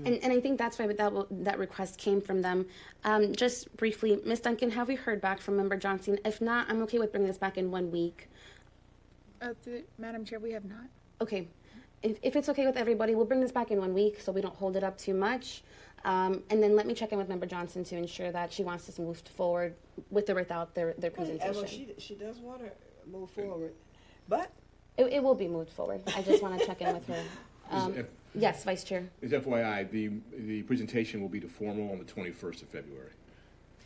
And, 0.05 0.17
and 0.23 0.33
I 0.33 0.39
think 0.39 0.57
that's 0.57 0.79
why 0.79 0.87
that, 0.87 0.97
w- 0.97 1.27
that 1.29 1.59
request 1.59 1.99
came 1.99 2.19
from 2.19 2.41
them. 2.41 2.65
Um, 3.03 3.31
just 3.35 3.75
briefly, 3.77 4.19
Ms. 4.25 4.39
Duncan, 4.39 4.71
have 4.71 4.87
we 4.87 4.95
heard 4.95 5.21
back 5.21 5.39
from 5.39 5.55
Member 5.55 5.77
Johnson? 5.77 6.17
If 6.25 6.41
not, 6.41 6.67
I'm 6.67 6.81
okay 6.83 6.97
with 6.97 7.11
bringing 7.11 7.27
this 7.27 7.37
back 7.37 7.59
in 7.59 7.69
one 7.69 7.91
week. 7.91 8.27
Uh, 9.39 9.49
th- 9.63 9.85
Madam 9.99 10.25
Chair, 10.25 10.39
we 10.39 10.51
have 10.51 10.65
not. 10.65 10.85
Okay. 11.21 11.47
If, 12.01 12.17
if 12.23 12.35
it's 12.35 12.49
okay 12.49 12.65
with 12.65 12.75
everybody, 12.75 13.13
we'll 13.13 13.25
bring 13.25 13.39
this 13.39 13.51
back 13.51 13.69
in 13.69 13.79
one 13.79 13.93
week 13.93 14.19
so 14.19 14.31
we 14.31 14.41
don't 14.41 14.55
hold 14.55 14.75
it 14.75 14.83
up 14.83 14.97
too 14.97 15.13
much. 15.13 15.61
Um, 16.05 16.43
and 16.49 16.61
then 16.61 16.75
let 16.75 16.85
me 16.85 16.93
check 16.93 17.11
in 17.11 17.17
with 17.17 17.29
Member 17.29 17.45
Johnson 17.45 17.83
to 17.85 17.95
ensure 17.97 18.31
that 18.31 18.51
she 18.51 18.63
wants 18.63 18.85
this 18.85 18.99
moved 18.99 19.29
forward 19.29 19.75
with 20.11 20.29
or 20.29 20.35
without 20.35 20.75
their, 20.75 20.93
their 20.97 21.11
Well, 21.17 21.25
presentation. 21.27 21.67
she, 21.67 21.93
she 21.97 22.15
does 22.15 22.37
want 22.39 22.59
to 22.59 22.71
move 23.09 23.29
forward, 23.31 23.73
but 24.27 24.51
It, 24.97 25.05
it 25.05 25.23
will 25.23 25.35
be 25.35 25.47
moved 25.47 25.69
forward. 25.69 26.01
I 26.15 26.21
just 26.21 26.43
want 26.43 26.59
to 26.59 26.65
check 26.65 26.81
in 26.81 26.93
with 26.93 27.07
her. 27.07 27.23
Um, 27.71 27.95
If- 27.95 28.11
yes, 28.35 28.63
Vice 28.65 28.83
Chair. 28.83 29.05
As 29.21 29.31
FYI, 29.31 29.89
the, 29.89 30.09
the 30.37 30.63
presentation 30.63 31.21
will 31.21 31.29
be 31.29 31.39
the 31.39 31.47
formal 31.47 31.91
on 31.91 31.99
the 31.99 32.05
21st 32.05 32.63
of 32.63 32.67
February. 32.69 33.11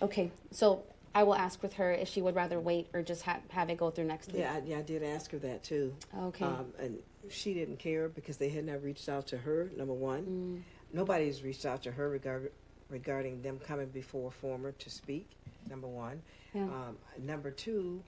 Okay, 0.01 0.31
so 0.51 0.83
I 1.13 1.21
will 1.23 1.35
ask 1.35 1.61
with 1.61 1.73
her 1.73 1.91
if 1.91 2.07
she 2.07 2.21
would 2.21 2.35
rather 2.35 2.59
wait 2.59 2.87
or 2.93 3.01
just 3.03 3.23
ha- 3.23 3.39
have 3.49 3.69
it 3.69 3.77
go 3.77 3.91
through 3.91 4.05
next 4.05 4.31
week. 4.31 4.41
yeah, 4.41 4.53
I, 4.55 4.67
yeah, 4.67 4.77
I 4.79 4.81
did 4.81 5.03
ask 5.03 5.31
her 5.31 5.37
that 5.39 5.63
too. 5.63 5.93
Okay. 6.23 6.45
Um, 6.45 6.65
and 6.79 6.97
she 7.29 7.53
didn't 7.53 7.77
care 7.79 8.09
because 8.09 8.37
they 8.37 8.49
had 8.49 8.65
not 8.65 8.83
reached 8.83 9.07
out 9.07 9.27
to 9.27 9.37
her. 9.37 9.69
Number 9.77 9.93
one, 9.93 10.23
Mm. 10.23 10.61
Nobody's 10.93 11.43
reached 11.43 11.65
out 11.65 11.83
to 11.83 11.91
her 11.91 12.09
regard, 12.09 12.51
regarding 12.89 13.41
them 13.41 13.59
coming 13.59 13.87
before 13.87 14.31
former 14.31 14.71
to 14.73 14.89
speak. 14.89 15.29
Number 15.69 15.87
one. 15.87 16.21
Yeah. 16.53 16.63
Um, 16.63 16.97
number 17.19 17.51
two, 17.51 18.01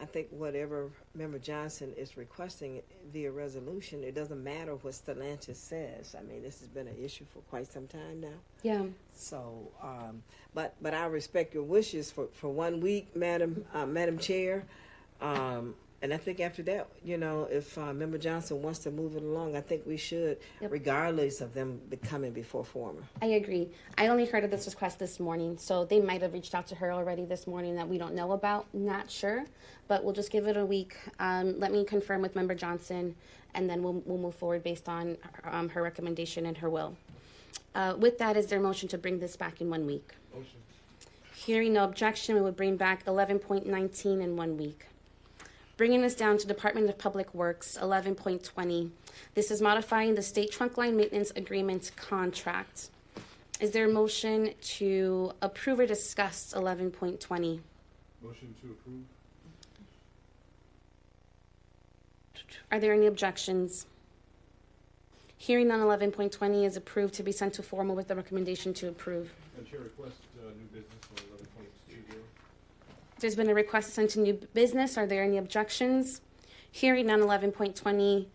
I 0.00 0.04
think 0.04 0.28
whatever 0.30 0.90
Member 1.14 1.38
Johnson 1.38 1.92
is 1.96 2.16
requesting 2.16 2.82
via 3.12 3.30
resolution, 3.30 4.04
it 4.04 4.14
doesn't 4.14 4.42
matter 4.42 4.74
what 4.74 4.92
Stellantis 4.92 5.56
says. 5.56 6.14
I 6.18 6.22
mean, 6.22 6.42
this 6.42 6.58
has 6.60 6.68
been 6.68 6.86
an 6.86 6.96
issue 7.02 7.24
for 7.32 7.40
quite 7.50 7.66
some 7.66 7.86
time 7.86 8.20
now. 8.20 8.28
Yeah. 8.62 8.82
So, 9.14 9.70
um, 9.82 10.22
but 10.52 10.74
but 10.82 10.92
I 10.92 11.06
respect 11.06 11.54
your 11.54 11.62
wishes 11.62 12.10
for, 12.10 12.26
for 12.32 12.50
one 12.50 12.80
week, 12.80 13.16
Madam 13.16 13.64
uh, 13.72 13.86
Madam 13.86 14.18
Chair. 14.18 14.64
Um, 15.22 15.74
and 16.02 16.12
I 16.12 16.18
think 16.18 16.40
after 16.40 16.62
that, 16.64 16.88
you 17.04 17.16
know, 17.16 17.48
if 17.50 17.78
uh, 17.78 17.92
Member 17.94 18.18
Johnson 18.18 18.60
wants 18.60 18.80
to 18.80 18.90
move 18.90 19.16
it 19.16 19.22
along, 19.22 19.56
I 19.56 19.62
think 19.62 19.86
we 19.86 19.96
should, 19.96 20.38
regardless 20.60 21.40
of 21.40 21.54
them 21.54 21.80
becoming 21.88 22.32
before 22.32 22.64
former. 22.64 23.02
I 23.22 23.26
agree. 23.26 23.70
I 23.96 24.08
only 24.08 24.26
heard 24.26 24.44
of 24.44 24.50
this 24.50 24.66
request 24.66 24.98
this 24.98 25.18
morning, 25.18 25.56
so 25.56 25.86
they 25.86 26.00
might 26.00 26.20
have 26.20 26.34
reached 26.34 26.54
out 26.54 26.66
to 26.68 26.74
her 26.74 26.92
already 26.92 27.24
this 27.24 27.46
morning 27.46 27.76
that 27.76 27.88
we 27.88 27.96
don't 27.96 28.14
know 28.14 28.32
about. 28.32 28.66
Not 28.74 29.10
sure, 29.10 29.46
but 29.88 30.04
we'll 30.04 30.12
just 30.12 30.30
give 30.30 30.46
it 30.46 30.56
a 30.58 30.66
week. 30.66 30.96
Um, 31.18 31.58
let 31.58 31.72
me 31.72 31.82
confirm 31.82 32.20
with 32.20 32.36
Member 32.36 32.54
Johnson, 32.54 33.16
and 33.54 33.68
then 33.68 33.82
we'll, 33.82 34.02
we'll 34.04 34.18
move 34.18 34.34
forward 34.34 34.62
based 34.62 34.90
on 34.90 35.16
um, 35.44 35.70
her 35.70 35.82
recommendation 35.82 36.44
and 36.44 36.58
her 36.58 36.68
will. 36.68 36.94
Uh, 37.74 37.94
with 37.98 38.18
that, 38.18 38.36
is 38.36 38.46
there 38.48 38.58
a 38.58 38.62
motion 38.62 38.86
to 38.90 38.98
bring 38.98 39.18
this 39.18 39.34
back 39.36 39.62
in 39.62 39.70
one 39.70 39.86
week? 39.86 40.12
Motion. 40.34 40.58
Hearing 41.34 41.72
no 41.72 41.84
objection, 41.84 42.34
we 42.34 42.42
would 42.42 42.56
bring 42.56 42.76
back 42.76 43.04
11.19 43.06 44.22
in 44.22 44.36
one 44.36 44.58
week. 44.58 44.86
Bringing 45.76 46.04
us 46.04 46.14
down 46.14 46.38
to 46.38 46.46
Department 46.46 46.88
of 46.88 46.96
Public 46.96 47.34
Works, 47.34 47.76
11.20. 47.80 48.90
This 49.34 49.50
is 49.50 49.60
modifying 49.60 50.14
the 50.14 50.22
state 50.22 50.50
trunk 50.50 50.78
line 50.78 50.96
maintenance 50.96 51.32
agreement 51.36 51.90
contract. 51.96 52.88
Is 53.60 53.72
there 53.72 53.84
a 53.84 53.92
motion 53.92 54.54
to 54.60 55.32
approve 55.42 55.78
or 55.80 55.86
discuss 55.86 56.54
11.20? 56.56 57.60
Motion 58.22 58.54
to 58.62 58.70
approve. 58.70 59.02
Are 62.72 62.80
there 62.80 62.94
any 62.94 63.06
objections? 63.06 63.86
Hearing 65.36 65.68
none, 65.68 65.80
11.20 65.80 66.64
is 66.64 66.78
approved 66.78 67.12
to 67.14 67.22
be 67.22 67.32
sent 67.32 67.52
to 67.54 67.62
formal 67.62 67.94
with 67.94 68.08
the 68.08 68.16
recommendation 68.16 68.72
to 68.74 68.88
approve. 68.88 69.34
Madam 69.54 69.70
Chair, 69.70 69.80
request 69.80 70.16
uh, 70.38 70.48
new 70.48 70.64
business 70.72 70.86
on 71.04 71.05
11.20. 71.05 71.05
There's 73.18 73.36
been 73.36 73.48
a 73.48 73.54
request 73.54 73.94
sent 73.94 74.10
to 74.10 74.20
new 74.20 74.34
business. 74.52 74.98
Are 74.98 75.06
there 75.06 75.22
any 75.22 75.38
objections? 75.38 76.20
Hearing 76.70 77.06
none, 77.06 77.20
11.20 77.20 78.26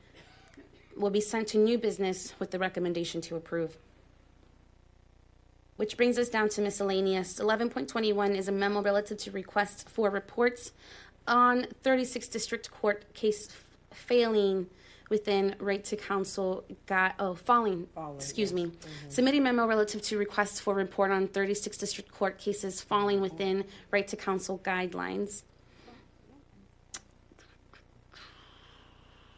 will 0.98 1.12
be 1.12 1.22
sent 1.22 1.50
to 1.50 1.60
new 1.60 1.78
business 1.78 2.34
with 2.40 2.50
the 2.50 2.58
recommendation 2.58 3.22
to 3.22 3.36
approve. 3.36 3.78
Which 5.76 5.98
brings 5.98 6.18
us 6.18 6.30
down 6.30 6.50
to 6.50 6.62
miscellaneous. 6.62 7.40
11.21 7.40 8.36
is 8.36 8.48
a 8.48 8.52
memo 8.52 8.82
relative 8.82 9.20
to 9.20 9.32
requests 9.32 9.84
for 9.84 10.10
reports 10.10 10.72
on 11.28 11.68
36 11.84 12.28
District 12.28 12.72
Court 12.72 13.06
case 13.14 13.50
failing 13.94 14.68
within 15.12 15.54
right 15.60 15.84
to 15.84 15.96
counsel 15.96 16.64
got 16.88 17.14
oh 17.20 17.36
falling, 17.36 17.88
excuse 18.16 18.52
me. 18.52 18.66
Mm-hmm. 18.66 19.10
submitting 19.10 19.44
memo 19.44 19.68
relative 19.68 20.02
to 20.04 20.18
requests 20.18 20.60
for 20.60 20.74
report 20.74 21.12
on 21.12 21.28
36 21.28 21.78
district 21.78 22.12
court 22.12 22.40
cases 22.40 22.82
falling 22.82 23.18
mm-hmm. 23.18 23.24
within 23.24 23.66
right 23.92 24.08
to 24.08 24.16
counsel 24.16 24.58
guidelines. 24.60 25.44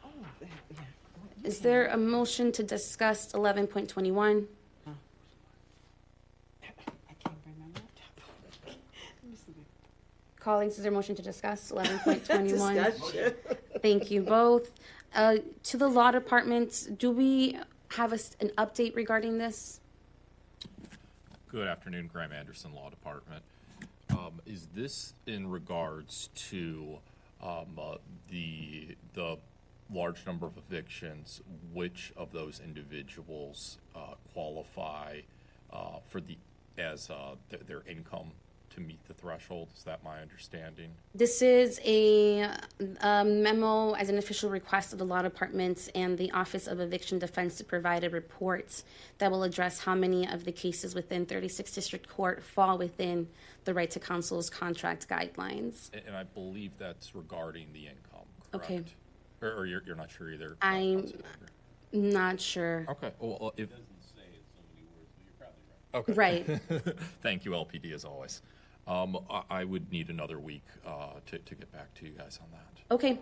Oh, 0.05 0.09
Is 1.43 1.59
there 1.59 1.88
a 1.88 1.97
motion 1.97 2.51
to 2.53 2.63
discuss 2.63 3.34
11.21 3.34 4.45
Colleagues, 10.44 10.76
is 10.78 10.84
there 10.84 10.91
a 10.91 10.96
motion 10.96 11.16
to 11.16 11.22
discuss 11.22 11.72
11.21? 11.76 13.34
Thank 13.82 14.12
you 14.12 14.22
both. 14.22 14.72
Uh, 15.16 15.38
To 15.64 15.78
the 15.78 15.88
law 15.88 16.12
department, 16.12 16.89
do 16.98 17.12
we 17.12 17.58
have 17.89 18.12
a 18.12 18.16
s- 18.16 18.36
an 18.41 18.52
update 18.58 18.96
regarding 18.96 19.38
this? 19.38 19.80
Good 21.50 21.68
afternoon, 21.68 22.10
Graham 22.12 22.34
Anderson 22.34 22.74
Law 22.74 22.89
Department. 22.89 23.44
Um, 24.10 24.41
Is 24.46 24.68
this 24.76 25.14
in 25.28 25.50
regards 25.50 26.30
to 26.50 26.98
um, 27.41 27.68
uh, 27.80 27.96
the, 28.30 28.98
the 29.14 29.38
large 29.94 30.26
number 30.26 30.46
of 30.46 30.58
evictions? 30.58 31.41
Which 31.72 32.12
of 32.18 32.34
those 32.34 32.60
individuals 32.60 33.78
uh, 33.96 34.16
qualify 34.34 35.22
uh, 35.72 36.00
for 36.10 36.20
the, 36.20 36.38
as 36.78 37.10
uh, 37.10 37.36
their- 37.50 37.60
their 37.66 37.84
income 37.88 38.32
to 38.76 38.82
meet 38.82 39.03
the 39.07 39.13
threshold? 39.13 39.69
Is 39.76 39.84
that 39.84 40.03
my 40.03 40.19
understanding? 40.21 40.91
This 41.13 41.41
is 41.41 41.80
a 41.86 42.47
a 43.01 43.24
memo 43.26 43.91
as 43.93 44.09
an 44.09 44.17
official 44.17 44.49
request 44.49 44.93
of 44.93 44.99
the 44.99 45.05
law 45.05 45.21
department 45.21 45.89
and 45.95 46.17
the 46.17 46.32
Office 46.32 46.67
of 46.67 46.80
Eviction 46.80 47.19
Defense 47.19 47.55
to 47.57 47.63
provide 47.63 48.03
a 48.03 48.09
report 48.09 48.84
that 49.19 49.32
will 49.32 49.43
address 49.43 49.80
how 49.80 49.95
many 49.95 50.28
of 50.28 50.45
the 50.45 50.51
cases 50.51 50.95
within 50.95 51.26
36 51.26 51.71
District 51.71 52.07
Court 52.09 52.43
fall 52.43 52.78
within 52.78 53.28
the 53.65 53.74
right 53.74 53.89
to 53.91 53.99
counsel's 53.99 54.49
contract 54.49 55.07
guidelines. 55.07 55.93
A- 55.93 56.05
And 56.07 56.15
I 56.15 56.24
believe 56.24 56.71
that's 56.78 57.15
regarding 57.15 57.67
the 57.74 57.88
income, 57.88 58.28
correct? 58.51 58.65
Okay. 58.71 58.84
Or 59.41 59.53
or 59.59 59.65
you're 59.65 59.84
you're 59.86 59.95
not 59.95 60.09
sure 60.09 60.32
either? 60.32 60.55
I'm 60.61 61.11
not 61.91 62.39
sure. 62.39 62.86
Okay, 62.89 63.11
well, 63.19 63.38
well, 63.39 63.53
if. 63.57 63.69
Okay. 65.95 66.13
Right. 66.13 66.45
Thank 67.21 67.45
you, 67.45 67.51
LPD, 67.51 67.93
as 67.93 68.03
always. 68.03 68.41
Um, 68.88 69.17
I, 69.29 69.43
I 69.49 69.63
would 69.63 69.91
need 69.91 70.09
another 70.09 70.39
week, 70.39 70.65
uh, 70.86 71.19
to, 71.27 71.38
to 71.38 71.55
get 71.55 71.71
back 71.71 71.93
to 71.95 72.05
you 72.05 72.11
guys 72.11 72.39
on 72.41 72.49
that. 72.51 72.93
Okay. 72.93 73.19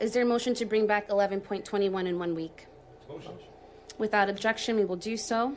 Is 0.00 0.12
there 0.12 0.24
a 0.24 0.26
motion 0.26 0.54
to 0.54 0.64
bring 0.64 0.86
back 0.86 1.08
11.21 1.08 2.06
in 2.06 2.18
one 2.18 2.34
week? 2.34 2.66
Motion. 3.08 3.32
Without 3.98 4.28
objection, 4.28 4.76
we 4.76 4.84
will 4.84 4.96
do 4.96 5.16
so. 5.16 5.56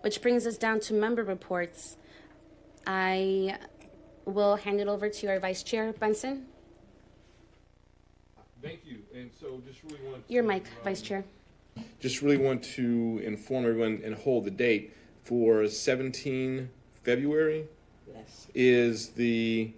Which 0.00 0.22
brings 0.22 0.46
us 0.46 0.56
down 0.56 0.80
to 0.80 0.94
member 0.94 1.22
reports. 1.22 1.96
I 2.86 3.58
will 4.24 4.56
hand 4.56 4.80
it 4.80 4.88
over 4.88 5.08
to 5.08 5.26
our 5.28 5.38
Vice 5.40 5.62
Chair, 5.62 5.92
Benson. 5.92 6.46
Thank 8.62 8.80
you. 8.84 9.02
And 9.14 9.30
so 9.40 9.62
just 9.66 9.82
really 9.84 10.00
want 10.08 10.24
Your 10.28 10.42
to, 10.42 10.48
mic, 10.48 10.62
um, 10.62 10.84
Vice 10.84 11.02
Chair. 11.02 11.24
Just 12.00 12.22
really 12.22 12.38
want 12.38 12.62
to 12.62 13.20
inform 13.24 13.66
everyone 13.66 14.00
and 14.04 14.14
hold 14.14 14.44
the 14.44 14.50
date 14.50 14.94
for 15.22 15.68
17 15.68 16.70
February 17.04 17.66
Is 18.54 19.10
the 19.10 19.72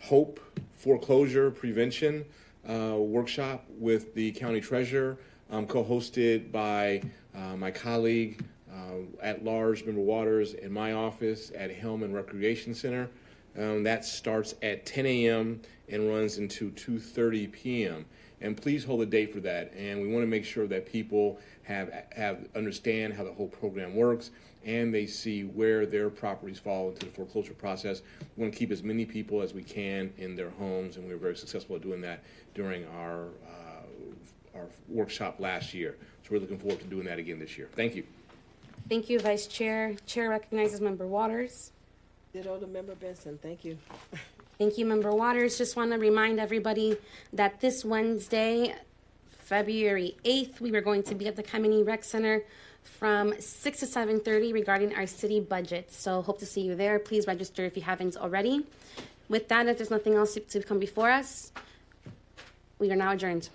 Hope 0.00 0.40
Foreclosure 0.76 1.50
Prevention 1.50 2.24
uh, 2.68 2.96
Workshop 2.96 3.64
with 3.78 4.14
the 4.14 4.32
County 4.32 4.60
Treasurer, 4.60 5.18
um, 5.50 5.66
co-hosted 5.66 6.50
by 6.52 7.02
uh, 7.34 7.56
my 7.56 7.70
colleague 7.70 8.44
uh, 8.72 9.04
at 9.22 9.44
large, 9.44 9.84
Member 9.84 10.00
Waters, 10.00 10.54
in 10.54 10.72
my 10.72 10.92
office 10.92 11.52
at 11.56 11.70
Heilmann 11.70 12.12
Recreation 12.12 12.74
Center. 12.74 13.08
Um, 13.56 13.82
that 13.82 14.04
starts 14.04 14.54
at 14.62 14.86
10 14.86 15.06
a.m. 15.06 15.60
and 15.88 16.08
runs 16.08 16.38
into 16.38 16.70
2:30 16.70 17.52
p.m. 17.52 18.06
And 18.40 18.56
please 18.56 18.84
hold 18.84 19.02
a 19.02 19.06
date 19.06 19.32
for 19.32 19.40
that. 19.40 19.72
And 19.76 20.00
we 20.00 20.08
want 20.08 20.22
to 20.22 20.26
make 20.26 20.44
sure 20.44 20.66
that 20.66 20.86
people 20.86 21.38
have 21.64 22.06
have 22.12 22.48
understand 22.56 23.14
how 23.14 23.24
the 23.24 23.32
whole 23.32 23.48
program 23.48 23.94
works 23.94 24.30
and 24.64 24.94
they 24.94 25.06
see 25.06 25.44
where 25.44 25.86
their 25.86 26.10
properties 26.10 26.58
fall 26.58 26.90
into 26.90 27.06
the 27.06 27.12
foreclosure 27.12 27.54
process. 27.54 28.02
We 28.36 28.42
want 28.42 28.52
to 28.52 28.58
keep 28.58 28.70
as 28.70 28.82
many 28.82 29.04
people 29.04 29.42
as 29.42 29.54
we 29.54 29.62
can 29.62 30.12
in 30.18 30.36
their 30.36 30.50
homes, 30.50 30.96
and 30.96 31.06
we 31.06 31.12
were 31.12 31.20
very 31.20 31.36
successful 31.36 31.76
at 31.76 31.82
doing 31.82 32.00
that 32.02 32.22
during 32.54 32.86
our 32.86 33.26
uh, 33.46 34.58
our 34.58 34.66
workshop 34.88 35.36
last 35.38 35.74
year. 35.74 35.96
So 36.22 36.30
we're 36.32 36.40
looking 36.40 36.58
forward 36.58 36.80
to 36.80 36.86
doing 36.86 37.06
that 37.06 37.18
again 37.18 37.38
this 37.38 37.56
year. 37.56 37.68
Thank 37.74 37.96
you. 37.96 38.04
Thank 38.88 39.08
you, 39.08 39.18
Vice 39.18 39.46
Chair. 39.46 39.94
Chair 40.06 40.28
recognizes 40.28 40.80
Member 40.80 41.06
Waters. 41.06 41.72
Ditto 42.32 42.58
to 42.58 42.66
Member 42.66 42.94
Benson. 42.94 43.38
Thank 43.42 43.64
you. 43.64 43.78
Thank 44.58 44.78
you, 44.78 44.86
Member 44.86 45.10
Waters. 45.10 45.58
Just 45.58 45.76
want 45.76 45.92
to 45.92 45.98
remind 45.98 46.38
everybody 46.38 46.96
that 47.32 47.60
this 47.60 47.84
Wednesday, 47.84 48.74
February 49.26 50.16
8th, 50.24 50.60
we 50.60 50.70
were 50.70 50.80
going 50.80 51.02
to 51.04 51.14
be 51.14 51.26
at 51.26 51.36
the 51.36 51.42
Kemeny 51.42 51.82
Rec 51.86 52.04
Center 52.04 52.42
from 52.82 53.34
6 53.38 53.80
to 53.80 53.86
7.30 53.86 54.52
regarding 54.52 54.94
our 54.94 55.06
city 55.06 55.40
budget. 55.40 55.92
So 55.92 56.22
hope 56.22 56.38
to 56.38 56.46
see 56.46 56.60
you 56.60 56.74
there. 56.74 56.98
Please 56.98 57.26
register 57.26 57.64
if 57.64 57.76
you 57.76 57.82
haven't 57.82 58.16
already. 58.16 58.66
With 59.28 59.48
that, 59.48 59.66
if 59.66 59.78
there's 59.78 59.90
nothing 59.90 60.14
else 60.14 60.38
to 60.48 60.62
come 60.62 60.78
before 60.78 61.10
us, 61.10 61.52
we 62.78 62.90
are 62.90 62.96
now 62.96 63.12
adjourned. 63.12 63.48